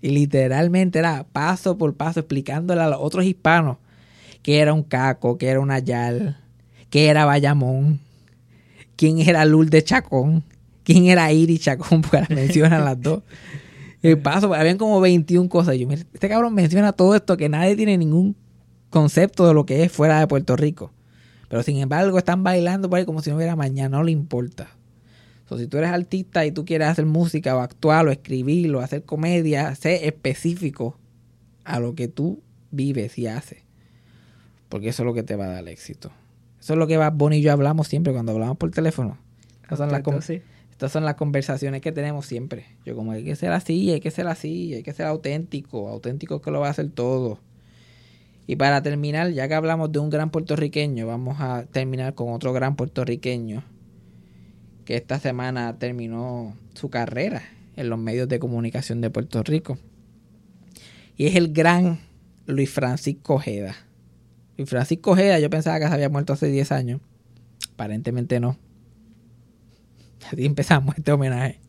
[0.00, 3.76] Y literalmente era paso por paso explicándole a los otros hispanos
[4.42, 6.38] que era un caco, que era una yal,
[6.88, 8.00] que era Bayamón,
[8.96, 10.42] quién era Lul de Chacón,
[10.92, 13.22] quién era Iris Chacón, porque las mencionan las dos.
[14.02, 15.76] El paso, habían como 21 cosas.
[15.76, 18.34] Yo, mira, este cabrón menciona todo esto que nadie tiene ningún
[18.88, 20.90] concepto de lo que es fuera de Puerto Rico.
[21.48, 24.70] Pero sin embargo están bailando por ahí como si no hubiera mañana, no le importa.
[25.48, 28.80] So, si tú eres artista y tú quieres hacer música o actuar o escribir o
[28.80, 30.96] hacer comedia, sé específico
[31.64, 33.58] a lo que tú vives y haces.
[34.68, 36.12] Porque eso es lo que te va a dar éxito.
[36.60, 39.18] Eso es lo que Bad Bunny y yo hablamos siempre cuando hablamos por teléfono.
[39.62, 40.40] Estas son, las, Sí.
[40.80, 42.64] Estas son las conversaciones que tenemos siempre.
[42.86, 45.90] Yo como hay que ser así, hay que ser así, hay que ser auténtico.
[45.90, 47.38] Auténtico que lo va a hacer todo.
[48.46, 52.54] Y para terminar, ya que hablamos de un gran puertorriqueño, vamos a terminar con otro
[52.54, 53.62] gran puertorriqueño
[54.86, 57.42] que esta semana terminó su carrera
[57.76, 59.76] en los medios de comunicación de Puerto Rico.
[61.14, 62.00] Y es el gran
[62.46, 63.76] Luis Francisco Ojeda.
[64.56, 67.02] Luis Francisco Ojeda, yo pensaba que se había muerto hace 10 años.
[67.74, 68.56] Aparentemente no.
[70.32, 71.60] Así empezamos este homenaje.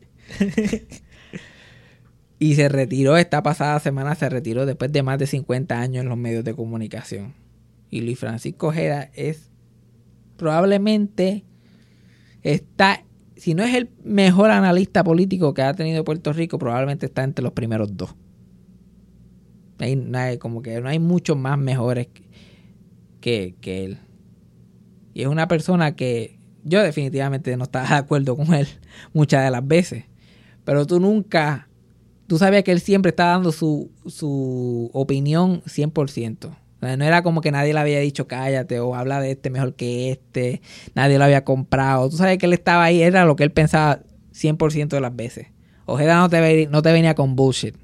[2.39, 6.09] y se retiró esta pasada semana, se retiró después de más de 50 años en
[6.09, 7.33] los medios de comunicación.
[7.89, 9.51] Y Luis Francisco Ojeda es
[10.37, 11.45] probablemente
[12.41, 13.03] está,
[13.35, 17.43] si no es el mejor analista político que ha tenido Puerto Rico, probablemente está entre
[17.43, 18.15] los primeros dos.
[19.77, 22.07] Hay, como que no hay muchos más mejores
[23.19, 23.99] que, que él.
[25.13, 28.67] Y es una persona que yo definitivamente no estaba de acuerdo con él
[29.13, 30.05] muchas de las veces.
[30.63, 31.67] Pero tú nunca,
[32.27, 36.45] tú sabías que él siempre estaba dando su, su opinión 100%.
[36.45, 39.49] O sea, no era como que nadie le había dicho cállate o habla de este
[39.49, 40.61] mejor que este,
[40.95, 42.09] nadie lo había comprado.
[42.09, 44.01] Tú sabes que él estaba ahí, era lo que él pensaba
[44.33, 45.47] 100% de las veces.
[45.85, 47.75] Ojeda no te, no te venía con bullshit.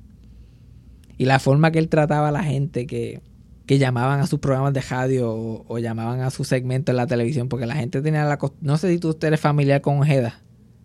[1.18, 3.22] Y la forma que él trataba a la gente que,
[3.68, 7.06] que llamaban a sus programas de radio o, o llamaban a su segmento en la
[7.06, 8.40] televisión, porque la gente tenía la...
[8.62, 10.40] No sé si tú eres familiar con Ojeda,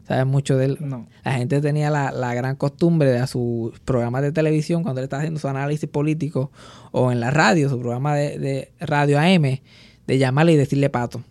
[0.06, 0.78] sabes mucho de él.
[0.80, 1.06] No.
[1.24, 5.04] La gente tenía la, la gran costumbre de a sus programas de televisión, cuando él
[5.04, 6.50] estaba haciendo su análisis político,
[6.90, 9.60] o en la radio, su programa de, de radio AM,
[10.06, 11.22] de llamarle y decirle pato.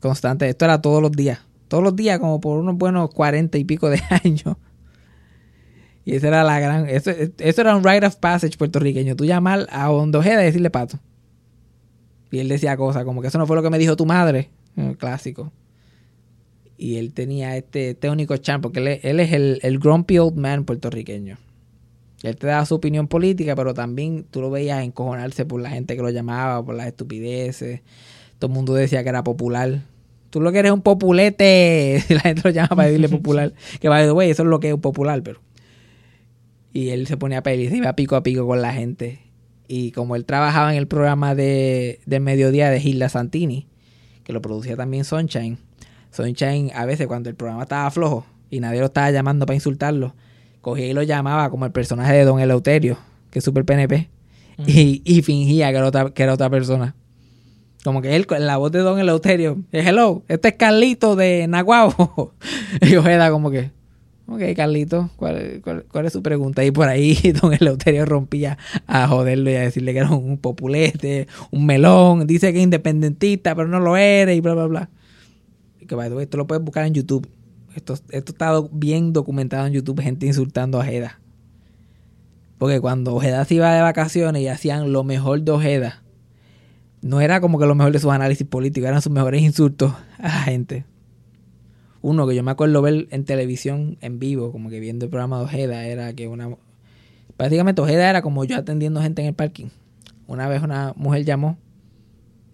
[0.00, 0.48] Constante.
[0.50, 1.40] Esto era todos los días.
[1.68, 4.56] Todos los días, como por unos buenos cuarenta y pico de años.
[6.04, 6.88] Y esa era la gran.
[6.88, 9.16] Eso, eso era un rite of passage puertorriqueño.
[9.16, 10.98] Tú llamar a Hondo Ojeda y decirle pato.
[12.30, 14.50] Y él decía cosas como que eso no fue lo que me dijo tu madre.
[14.76, 15.52] Un clásico.
[16.78, 20.18] Y él tenía este, este único charm, porque él, es- él es el, el grumpy
[20.18, 21.36] old man puertorriqueño.
[22.22, 25.96] Él te daba su opinión política, pero también tú lo veías encojonarse por la gente
[25.96, 27.80] que lo llamaba, por las estupideces.
[28.38, 29.82] Todo el mundo decía que era popular.
[30.30, 32.02] Tú lo que eres un populete.
[32.10, 33.52] La gente lo llama para decirle popular.
[33.80, 35.40] Que by the way, eso es lo que es un popular, pero.
[36.72, 39.20] Y él se ponía a pelear, se iba pico a pico con la gente.
[39.66, 43.68] Y como él trabajaba en el programa de, del mediodía de Gilda Santini,
[44.24, 45.58] que lo producía también Sunshine,
[46.10, 50.14] Sunshine a veces cuando el programa estaba flojo y nadie lo estaba llamando para insultarlo,
[50.60, 52.98] cogía y lo llamaba como el personaje de Don Eleuterio,
[53.30, 54.10] que es super PNP,
[54.66, 56.94] y, y fingía que era, otra, que era otra persona.
[57.82, 61.46] Como que él, con la voz de Don Eleuterio, eh, hello, este es Carlito de
[61.48, 62.34] Naguabo.
[62.82, 63.70] y Ojeda como que,
[64.30, 66.64] ok, Carlito, ¿cuál, es su pregunta?
[66.64, 71.26] Y por ahí Don Eleuterio rompía a joderlo y a decirle que era un populete,
[71.50, 74.90] un melón, dice que es independentista, pero no lo eres y bla, bla, bla.
[75.80, 77.28] Y que, by esto lo puedes buscar en YouTube.
[77.74, 81.20] Esto, esto está bien documentado en YouTube, gente insultando a Ojeda.
[82.58, 86.02] Porque cuando Ojeda se iba de vacaciones y hacían lo mejor de Ojeda,
[87.02, 90.28] no era como que lo mejor de sus análisis políticos, eran sus mejores insultos a
[90.28, 90.84] la gente.
[92.02, 95.38] Uno que yo me acuerdo ver en televisión en vivo, como que viendo el programa
[95.38, 96.56] de Ojeda, era que una...
[97.36, 99.66] Prácticamente Ojeda era como yo atendiendo gente en el parking.
[100.26, 101.58] Una vez una mujer llamó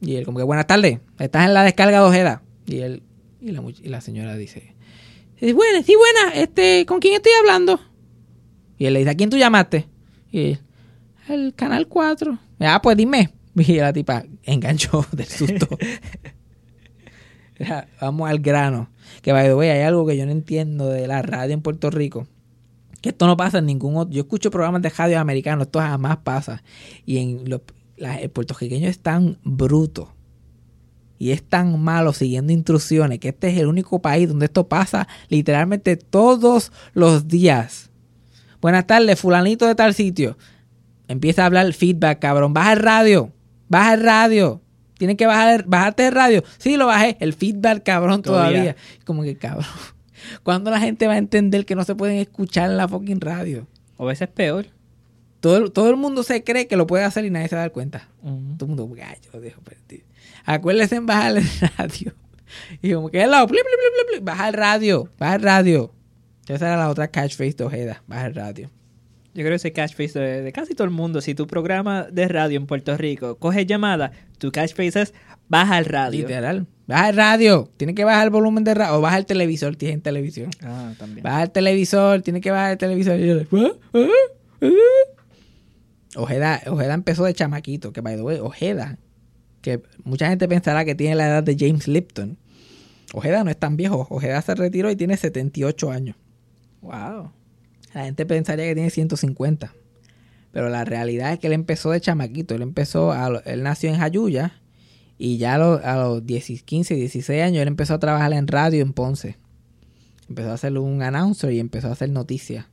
[0.01, 2.43] y él como que, buenas tardes, estás en la descarga de Ojeda.
[2.67, 3.03] Y él,
[3.41, 4.75] y la, y la señora dice,
[5.39, 7.81] "Eh, buena, sí, buena, este, ¿con quién estoy hablando?
[8.79, 9.87] Y él le dice, ¿a quién tú llamaste?
[10.31, 10.61] Y él,
[11.29, 12.39] el canal 4.
[12.61, 13.31] Ah, pues dime.
[13.57, 15.67] Y la tipa enganchó del susto.
[18.01, 18.91] Vamos al grano.
[19.23, 22.27] Que by the hay algo que yo no entiendo de la radio en Puerto Rico.
[23.01, 24.13] Que esto no pasa en ningún otro.
[24.13, 26.63] Yo escucho programas de radio americanos, esto jamás pasa.
[27.05, 27.61] Y en los,
[27.97, 30.13] la- el puertorriqueño es tan bruto
[31.19, 35.09] y es tan malo siguiendo instrucciones que este es el único país donde esto pasa
[35.29, 37.91] literalmente todos los días.
[38.61, 40.37] Buenas tardes, fulanito de tal sitio.
[41.09, 42.53] Empieza a hablar feedback, cabrón.
[42.53, 43.33] Baja el radio.
[43.69, 44.61] Baja el radio.
[44.99, 46.43] Tienes que bajar, bajarte el radio.
[46.59, 47.17] Sí, lo bajé.
[47.21, 48.51] El feedback, cabrón, todavía.
[48.61, 48.77] Todavía.
[49.05, 49.67] Como que, cabrón.
[50.43, 53.67] ¿Cuándo la gente va a entender que no se pueden escuchar en la fucking radio?
[53.97, 54.67] O a veces peor.
[55.41, 57.69] Todo, el- todo el mundo se cree que lo puede hacer y nadie se da
[57.71, 58.09] cuenta.
[58.23, 58.57] Ujú.
[58.57, 60.05] Todo el mundo, gallo, dejo perdido.
[60.45, 61.45] Acuérdense en bajar el
[61.79, 62.15] radio.
[62.81, 63.59] Y como que, pli,
[64.11, 65.93] pli, baja el radio, baja el radio.
[66.49, 68.71] Esa era la otra catchphrase de Ojeda, baja el radio.
[69.37, 71.21] Yo creo que ese catchphrase de, de casi todo el mundo.
[71.21, 75.15] Si tu programa de radio en Puerto Rico coge llamada, tu catchphrase es
[75.49, 76.21] baja el radio.
[76.27, 76.67] Literal.
[76.87, 77.71] Baja el radio.
[77.77, 78.95] Tiene que bajar el volumen de radio.
[78.97, 80.51] O baja el televisor, tiene televisión.
[80.63, 81.23] Ah, también.
[81.23, 83.21] Baja el televisor, tiene que bajar el televisor.
[83.21, 83.73] Y yo, "¿Ah?
[83.93, 84.07] ¿Ah?
[84.63, 84.69] ¿Ah?".
[86.17, 88.99] Ojeda, Ojeda empezó de chamaquito, que by the way, Ojeda,
[89.61, 92.39] que mucha gente pensará que tiene la edad de James Lipton.
[93.13, 94.07] Ojeda no es tan viejo.
[94.09, 96.17] Ojeda se retiró y tiene 78 años.
[96.81, 97.33] Wow.
[97.97, 99.73] La gente pensaría que tiene 150.
[100.53, 102.55] Pero la realidad es que él empezó de chamaquito.
[102.55, 103.15] Él empezó,
[103.47, 104.61] él nació en Jayuya
[105.17, 108.49] y ya a, los- a los 10, 15, 16 años él empezó a trabajar en
[108.49, 109.39] radio en Ponce.
[110.29, 112.67] Empezó a hacer un announcer y empezó a hacer noticias.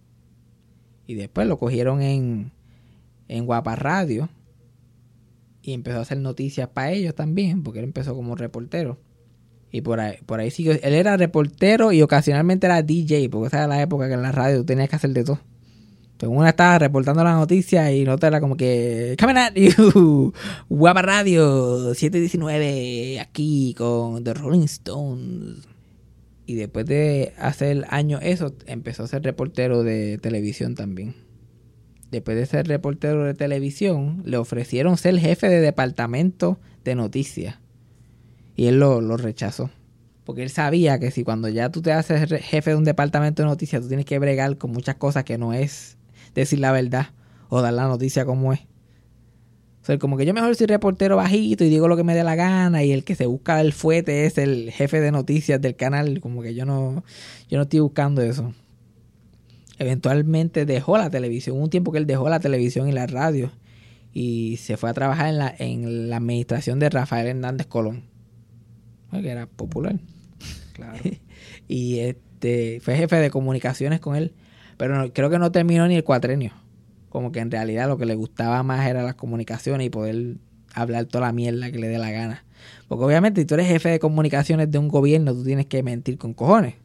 [1.07, 2.51] Y después lo cogieron en,
[3.29, 4.27] en Guapa Radio
[5.61, 8.99] y empezó a hacer noticias para ellos también, porque él empezó como reportero.
[9.73, 10.73] Y por ahí, por ahí siguió.
[10.73, 14.31] Él era reportero y ocasionalmente era DJ, porque esa era la época que en la
[14.31, 15.39] radio tú tenías que hacer de todo.
[16.19, 20.31] Según una estaba reportando la noticia y no era como que Coming at you,
[20.69, 25.67] Guapa Radio 719 aquí con The Rolling Stones.
[26.45, 31.15] Y después de hacer años eso, empezó a ser reportero de televisión también.
[32.11, 37.62] Después de ser reportero de televisión, le ofrecieron ser jefe de departamento de noticias.
[38.55, 39.69] Y él lo, lo rechazó.
[40.25, 43.49] Porque él sabía que si cuando ya tú te haces jefe de un departamento de
[43.49, 45.97] noticias, tú tienes que bregar con muchas cosas que no es
[46.33, 47.07] decir la verdad
[47.49, 48.61] o dar la noticia como es.
[49.81, 52.23] O sea, como que yo mejor soy reportero bajito y digo lo que me dé
[52.23, 55.75] la gana y el que se busca el fuete es el jefe de noticias del
[55.75, 56.21] canal.
[56.21, 57.03] Como que yo no,
[57.49, 58.53] yo no estoy buscando eso.
[59.79, 61.61] Eventualmente dejó la televisión.
[61.61, 63.51] Un tiempo que él dejó la televisión y la radio
[64.13, 68.03] y se fue a trabajar en la, en la administración de Rafael Hernández Colón,
[69.21, 69.99] que era popular.
[70.73, 70.97] Claro.
[71.67, 74.33] y este fue jefe de comunicaciones con él,
[74.77, 76.51] pero no- creo que no terminó ni el cuatrenio.
[77.09, 80.37] Como que en realidad lo que le gustaba más era las comunicaciones y poder
[80.73, 82.43] hablar toda la mierda que le dé la gana.
[82.87, 86.17] Porque obviamente si tú eres jefe de comunicaciones de un gobierno, tú tienes que mentir
[86.17, 86.75] con cojones.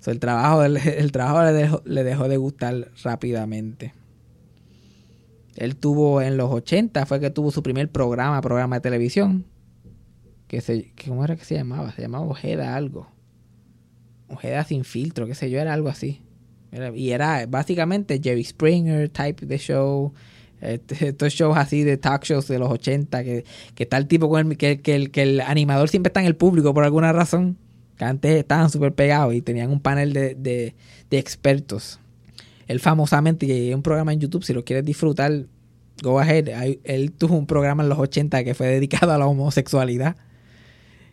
[0.00, 3.92] So, el trabajo, el trabajo le, dejó, le dejó de gustar rápidamente.
[5.56, 9.46] Él tuvo en los 80, fue que tuvo su primer programa, programa de televisión.
[10.56, 11.92] Que se, que ¿Cómo era que se llamaba?
[11.92, 13.08] Se llamaba Ojeda algo.
[14.28, 16.22] Ojeda sin filtro, qué sé yo, era algo así.
[16.94, 20.14] Y era básicamente Jerry Springer type de show.
[20.62, 23.44] Este, estos shows así de talk shows de los 80, que,
[23.74, 26.26] que está el tipo con el que, que el que el animador siempre está en
[26.26, 27.58] el público por alguna razón.
[27.98, 30.74] Que antes estaban súper pegados y tenían un panel de, de,
[31.10, 32.00] expertos.
[32.66, 35.44] Él famosamente, hay un programa en YouTube, si lo quieres disfrutar,
[36.02, 36.48] go ahead.
[36.82, 40.16] Él tuvo un programa en los 80 que fue dedicado a la homosexualidad.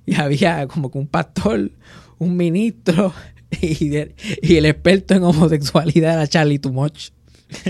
[0.05, 1.71] Y había como que un pastor,
[2.19, 3.13] un ministro
[3.61, 7.09] y, de- y el experto en homosexualidad era Charlie Too Much.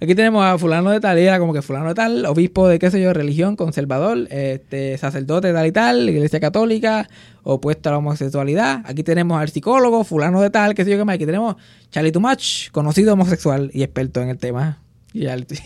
[0.00, 2.90] Aquí tenemos a fulano de tal, era como que fulano de tal, obispo de qué
[2.90, 7.08] sé yo, religión, conservador, este sacerdote de tal y tal, iglesia católica,
[7.42, 8.82] opuesto a la homosexualidad.
[8.84, 11.16] Aquí tenemos al psicólogo, fulano de tal, qué sé yo qué más.
[11.16, 11.56] Aquí tenemos
[11.90, 14.78] Charlie Too Much, conocido homosexual y experto en el tema.
[15.12, 15.24] Y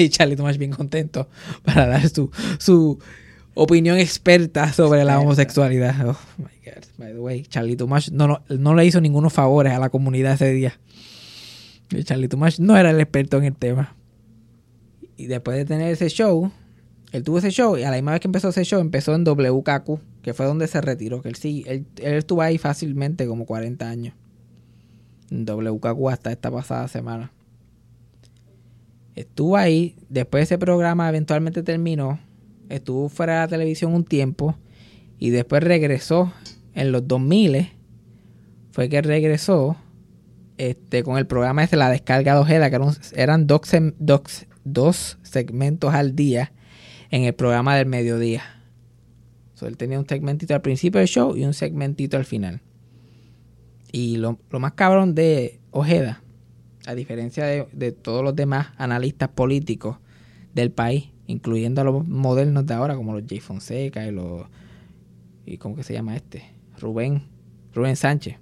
[0.09, 1.29] Charlie- Much bien contento
[1.65, 2.99] para dar su, su
[3.57, 6.11] opinión experta sobre la homosexualidad.
[6.11, 6.85] Oh my God.
[6.99, 9.89] By the way, Charlie Too Much no, no, no le hizo ningunos favores a la
[9.89, 10.79] comunidad ese día.
[12.05, 13.97] Charlie Too Much no era el experto en el tema.
[15.17, 16.53] Y después de tener ese show,
[17.13, 19.25] él tuvo ese show y a la misma vez que empezó ese show empezó en
[19.25, 21.23] WKQ, que fue donde se retiró.
[21.23, 24.15] Que él sí, él, él estuvo ahí fácilmente como 40 años.
[25.31, 27.33] En WKQ hasta esta pasada semana.
[29.15, 32.21] Estuvo ahí, después ese programa eventualmente terminó,
[32.69, 34.57] estuvo fuera de la televisión un tiempo
[35.19, 36.33] y después regresó
[36.75, 37.71] en los 2000
[38.73, 39.77] fue que regresó
[40.59, 42.79] este con el programa ese La Descarga de Ojeda, que
[43.15, 43.61] eran, dos,
[43.99, 46.53] dos- dos segmentos al día
[47.11, 48.43] en el programa del mediodía.
[49.55, 52.61] So, él tenía un segmentito al principio del show y un segmentito al final.
[53.93, 56.23] Y lo, lo más cabrón de Ojeda,
[56.87, 59.97] a diferencia de, de todos los demás analistas políticos
[60.55, 64.43] del país, incluyendo a los modernos de ahora, como los Jay Fonseca y los.
[65.45, 66.45] ¿Y cómo que se llama este?
[66.79, 67.23] Rubén.
[67.75, 68.37] Rubén Sánchez.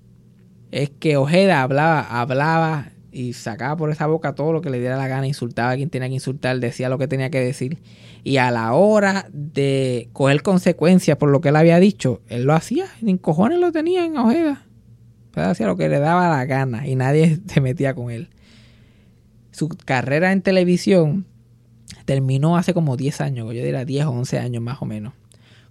[0.71, 4.97] Es que Ojeda hablaba, hablaba y sacaba por esa boca todo lo que le diera
[4.97, 7.79] la gana, insultaba a quien tenía que insultar, decía lo que tenía que decir.
[8.25, 12.55] Y a la hora de coger consecuencias por lo que él había dicho, él lo
[12.55, 12.87] hacía.
[13.01, 14.67] Ni cojones lo tenía en Ojeda.
[15.37, 18.31] Él hacía lo que le daba la gana y nadie se metía con él.
[19.53, 21.27] Su carrera en televisión
[22.05, 25.13] terminó hace como 10 años, yo diría 10 o 11 años más o menos.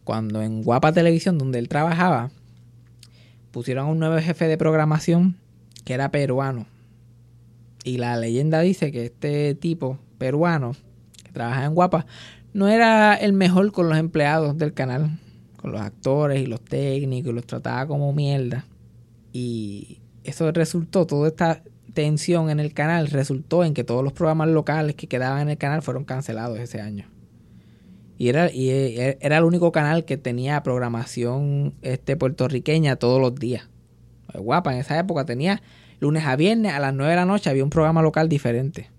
[0.04, 2.32] Cuando en Guapa Televisión, donde él trabajaba,
[3.52, 5.38] pusieron a un nuevo jefe de programación
[5.86, 6.66] que era peruano.
[7.84, 10.74] Y la leyenda dice que este tipo peruano
[11.24, 12.06] que trabaja en Guapa
[12.54, 15.20] no era el mejor con los empleados del canal,
[15.58, 18.66] con los actores y los técnicos, y los trataba como mierda.
[19.32, 21.64] Y eso resultó, toda esta
[21.94, 25.58] tensión en el canal resultó en que todos los programas locales que quedaban en el
[25.58, 27.06] canal fueron cancelados ese año.
[28.18, 33.36] Y era, y e- era el único canal que tenía programación este, puertorriqueña todos los
[33.36, 33.70] días.
[34.34, 35.62] Guapa, en esa época tenía
[36.00, 38.90] lunes a viernes a las 9 de la noche había un programa local diferente.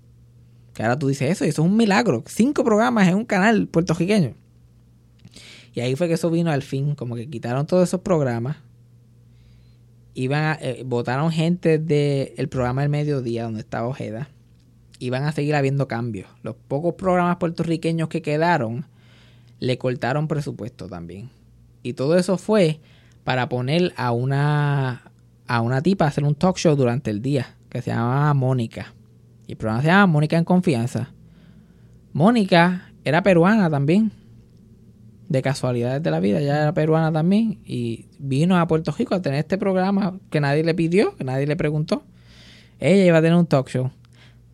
[0.74, 2.24] Que ahora tú dices eso, y eso es un milagro.
[2.26, 4.34] Cinco programas en un canal puertorriqueño.
[5.72, 8.58] Y ahí fue que eso vino al fin, como que quitaron todos esos programas.
[10.14, 14.28] Iban a, eh, votaron gente del programa del mediodía donde estaba Ojeda.
[15.00, 16.28] Iban a seguir habiendo cambios.
[16.42, 18.86] Los pocos programas puertorriqueños que quedaron
[19.58, 21.30] le cortaron presupuesto también.
[21.82, 22.80] Y todo eso fue
[23.24, 25.10] para poner a una
[25.46, 28.94] a una tipa a hacer un talk show durante el día que se llamaba Mónica.
[29.46, 31.10] Y el programa se llama Mónica en Confianza.
[32.12, 34.12] Mónica era peruana también.
[35.34, 37.58] De casualidades de la vida, ella era peruana también.
[37.66, 41.44] Y vino a Puerto Rico a tener este programa que nadie le pidió, que nadie
[41.48, 42.04] le preguntó.
[42.78, 43.90] Ella iba a tener un talk show.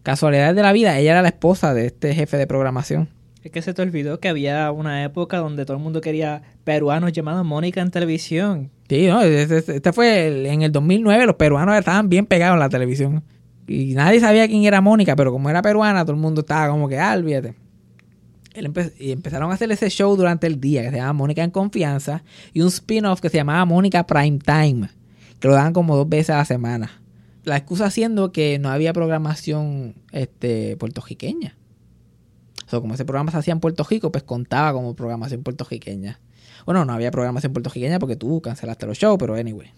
[0.03, 3.11] Casualidades de la vida, ella era la esposa de este jefe de programación.
[3.45, 7.13] Es que se te olvidó que había una época donde todo el mundo quería peruanos
[7.13, 8.71] llamados Mónica en televisión.
[8.89, 12.71] Sí, no, este, fue el- en el 2009, los peruanos estaban bien pegados en la
[12.71, 13.23] televisión.
[13.69, 16.89] Y nadie sabía quién era Mónica, pero como era peruana, todo el mundo estaba como
[16.89, 17.55] que, ah, olvídate.
[18.55, 22.25] Y empezaron a hacer ese show durante el día que se llama Mónica en Confianza
[22.53, 24.91] y un spin-off que se llamaba Mónica Prime Time,
[25.39, 26.91] que lo daban como dos veces a la semana.
[27.45, 31.57] La excusa siendo que no había programación este, puertorriqueña.
[32.73, 36.21] O como ese programa se hacía en Puerto Rico, pues contaba como programación puertorriqueña.
[36.67, 39.73] Bueno, no había programación puertorriqueña porque tú cancelaste los shows, pero anyway.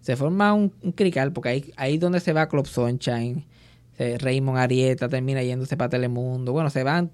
[0.00, 3.46] Se forma un, un crical porque ahí, ahí donde se va Club Sunshine.
[3.96, 6.52] Raymond Arieta termina yéndose para Telemundo.
[6.52, 7.12] Bueno, se van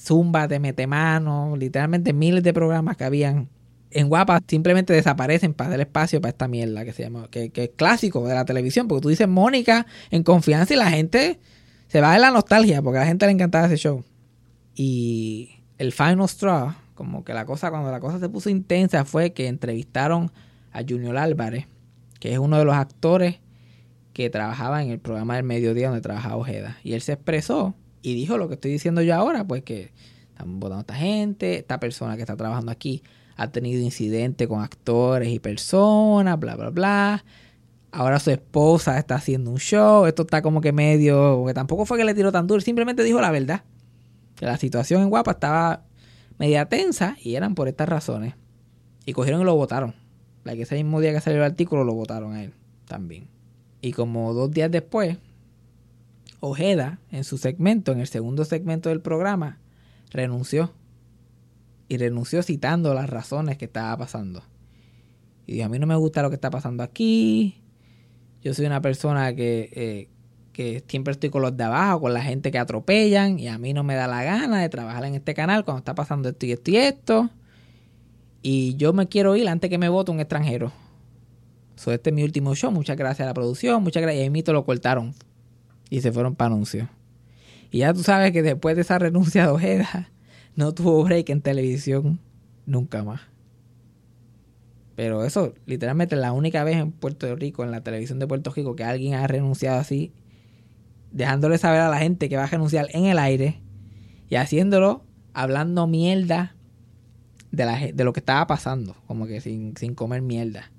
[0.00, 3.48] Zumba, Te Mete Mano, literalmente miles de programas que habían
[3.90, 7.64] en Guapa simplemente desaparecen para dar espacio para esta mierda que se llama, que, que
[7.64, 11.40] es clásico de la televisión, porque tú dices Mónica en confianza y la gente
[11.88, 14.04] se va de la nostalgia, porque a la gente le encantaba ese show.
[14.74, 19.32] Y el final straw, como que la cosa, cuando la cosa se puso intensa, fue
[19.32, 20.30] que entrevistaron
[20.72, 21.66] a Junior Álvarez,
[22.20, 23.40] que es uno de los actores
[24.12, 26.78] que trabajaba en el programa del mediodía donde trabajaba Ojeda.
[26.84, 29.92] Y él se expresó y dijo lo que estoy diciendo yo ahora, pues que
[30.30, 33.02] están votando a esta gente, esta persona que está trabajando aquí
[33.36, 37.24] ha tenido incidentes con actores y personas, bla, bla, bla.
[37.92, 41.98] Ahora su esposa está haciendo un show, esto está como que medio, porque tampoco fue
[41.98, 43.64] que le tiró tan duro, simplemente dijo la verdad.
[44.36, 45.84] Que la situación en Guapa estaba
[46.38, 48.34] media tensa y eran por estas razones.
[49.04, 49.94] Y cogieron y lo votaron.
[50.44, 52.54] La que ese mismo día que salió el artículo lo votaron a él
[52.86, 53.28] también.
[53.80, 55.18] Y como dos días después,
[56.40, 59.58] Ojeda, en su segmento, en el segundo segmento del programa,
[60.10, 60.72] renunció.
[61.88, 64.42] Y renunció citando las razones que estaba pasando.
[65.46, 67.60] Y dijo, a mí no me gusta lo que está pasando aquí.
[68.42, 70.08] Yo soy una persona que, eh,
[70.52, 73.38] que siempre estoy con los de abajo, con la gente que atropellan.
[73.38, 75.94] Y a mí no me da la gana de trabajar en este canal cuando está
[75.94, 77.30] pasando esto y esto y esto.
[78.42, 80.72] Y yo me quiero ir antes que me vote un extranjero.
[81.74, 82.70] So, este es mi último show.
[82.70, 83.82] Muchas gracias a la producción.
[83.82, 84.20] Muchas gracias.
[84.20, 85.14] Y ahí mito lo cortaron.
[85.90, 86.88] Y se fueron para anuncios.
[87.70, 90.10] Y ya tú sabes que después de esa renuncia de Ojeda,
[90.56, 92.20] no tuvo break en televisión
[92.66, 93.20] nunca más.
[94.96, 98.76] Pero eso, literalmente, la única vez en Puerto Rico, en la televisión de Puerto Rico,
[98.76, 100.12] que alguien ha renunciado así,
[101.12, 103.60] dejándole saber a la gente que va a renunciar en el aire
[104.28, 106.54] y haciéndolo hablando mierda
[107.50, 110.70] de, la, de lo que estaba pasando, como que sin, sin comer mierda.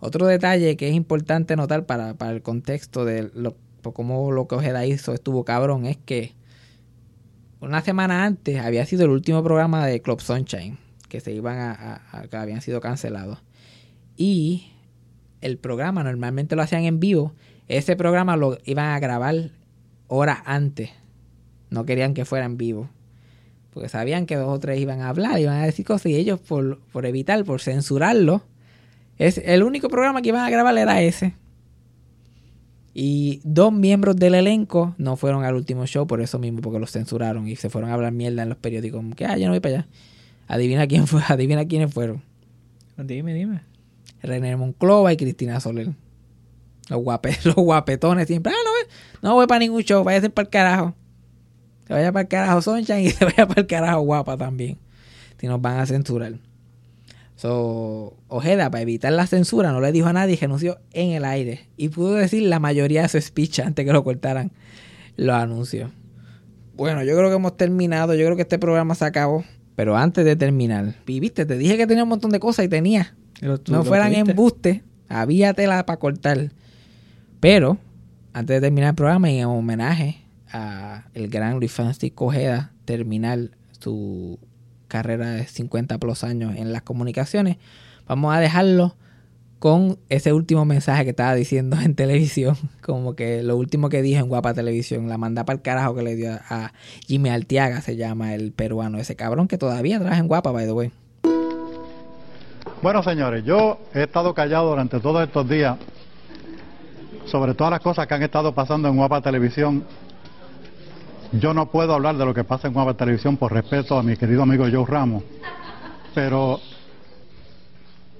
[0.00, 3.56] Otro detalle que es importante notar para, para el contexto de lo,
[3.86, 6.34] por cómo lo que Ojeda hizo estuvo cabrón es que
[7.60, 10.76] una semana antes había sido el último programa de Club Sunshine
[11.08, 13.44] que se iban a, que habían sido cancelados.
[14.16, 14.72] Y
[15.40, 17.32] el programa normalmente lo hacían en vivo
[17.68, 19.50] ese programa lo iban a grabar
[20.08, 20.90] horas antes.
[21.70, 22.90] No querían que fuera en vivo
[23.72, 26.40] porque sabían que dos o tres iban a hablar iban a decir cosas y ellos
[26.40, 28.42] por, por evitar por censurarlo
[29.18, 31.34] es el único programa que iban a grabar era ese
[32.98, 36.90] y dos miembros del elenco no fueron al último show por eso mismo, porque los
[36.90, 38.96] censuraron y se fueron a hablar mierda en los periódicos.
[38.96, 39.88] Como que, ah, yo no voy para allá.
[40.48, 42.22] Adivina quién fue, adivina quiénes fueron.
[42.96, 43.60] Dime, dime.
[44.22, 45.90] René Monclova y Cristina Soler.
[46.88, 48.50] Los, guape, los guapetones siempre.
[48.50, 48.88] Ah,
[49.20, 50.94] no, no voy para ningún show, váyase para el carajo.
[51.86, 54.78] Se vaya para el carajo Sunshine y se vaya para el carajo guapa también.
[55.38, 56.32] Si nos van a censurar.
[57.36, 61.24] So, Ojeda, para evitar la censura, no le dijo a nadie y renunció en el
[61.24, 61.68] aire.
[61.76, 64.52] Y pudo decir la mayoría de su speech antes que lo cortaran
[65.16, 65.90] los anuncios.
[66.74, 68.14] Bueno, yo creo que hemos terminado.
[68.14, 69.44] Yo creo que este programa se acabó.
[69.76, 72.68] Pero antes de terminar, y viste, te dije que tenía un montón de cosas y
[72.68, 73.14] tenía.
[73.62, 76.50] Tú No fueran embustes, había tela para cortar.
[77.40, 77.76] Pero,
[78.32, 83.50] antes de terminar el programa, y en homenaje a el gran Luis Francisco Ojeda terminar
[83.78, 84.38] su
[84.88, 87.56] carrera de 50 plus años en las comunicaciones,
[88.06, 88.96] vamos a dejarlo
[89.58, 94.20] con ese último mensaje que estaba diciendo en televisión, como que lo último que dijo
[94.20, 96.72] en Guapa Televisión, la manda para el carajo que le dio a,
[97.06, 100.72] Jimmy Altiaga, se llama el peruano, ese cabrón que todavía trabaja en Guapa, by the
[100.72, 100.92] way.
[102.82, 105.76] Bueno, señores, yo he estado callado durante todos estos días
[107.24, 109.84] sobre todas las cosas que han estado pasando en Guapa Televisión.
[111.32, 114.16] Yo no puedo hablar de lo que pasa en Guapa Televisión por respeto a mi
[114.16, 115.24] querido amigo Joe Ramos,
[116.14, 116.60] pero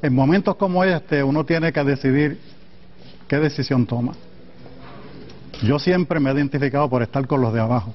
[0.02, 2.40] en momentos como este uno tiene que decidir
[3.28, 4.12] qué decisión toma.
[5.62, 7.94] Yo siempre me he identificado por estar con los de abajo,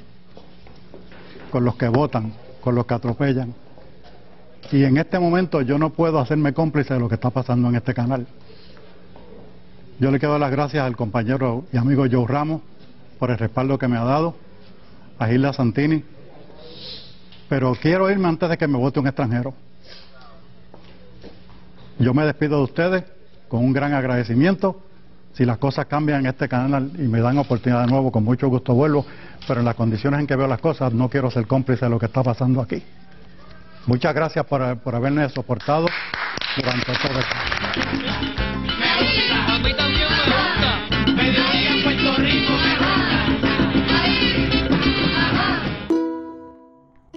[1.51, 3.53] con los que votan, con los que atropellan.
[4.72, 7.76] Y en este momento yo no puedo hacerme cómplice de lo que está pasando en
[7.76, 8.26] este canal.
[9.99, 12.62] Yo le quiero dar las gracias al compañero y amigo Joe Ramos
[13.20, 14.36] por el respaldo que me ha dado,
[15.22, 16.03] a Gilda Santini,
[17.47, 19.53] pero quiero irme antes de que me vote un extranjero.
[21.99, 23.03] Yo me despido de ustedes
[23.47, 24.82] con un gran agradecimiento.
[25.34, 28.47] Si las cosas cambian en este canal y me dan oportunidad de nuevo, con mucho
[28.47, 29.05] gusto vuelvo,
[29.47, 31.99] pero en las condiciones en que veo las cosas no quiero ser cómplice de lo
[31.99, 32.82] que está pasando aquí.
[33.86, 35.86] Muchas gracias por, por haberme soportado
[36.57, 37.36] durante todo esto.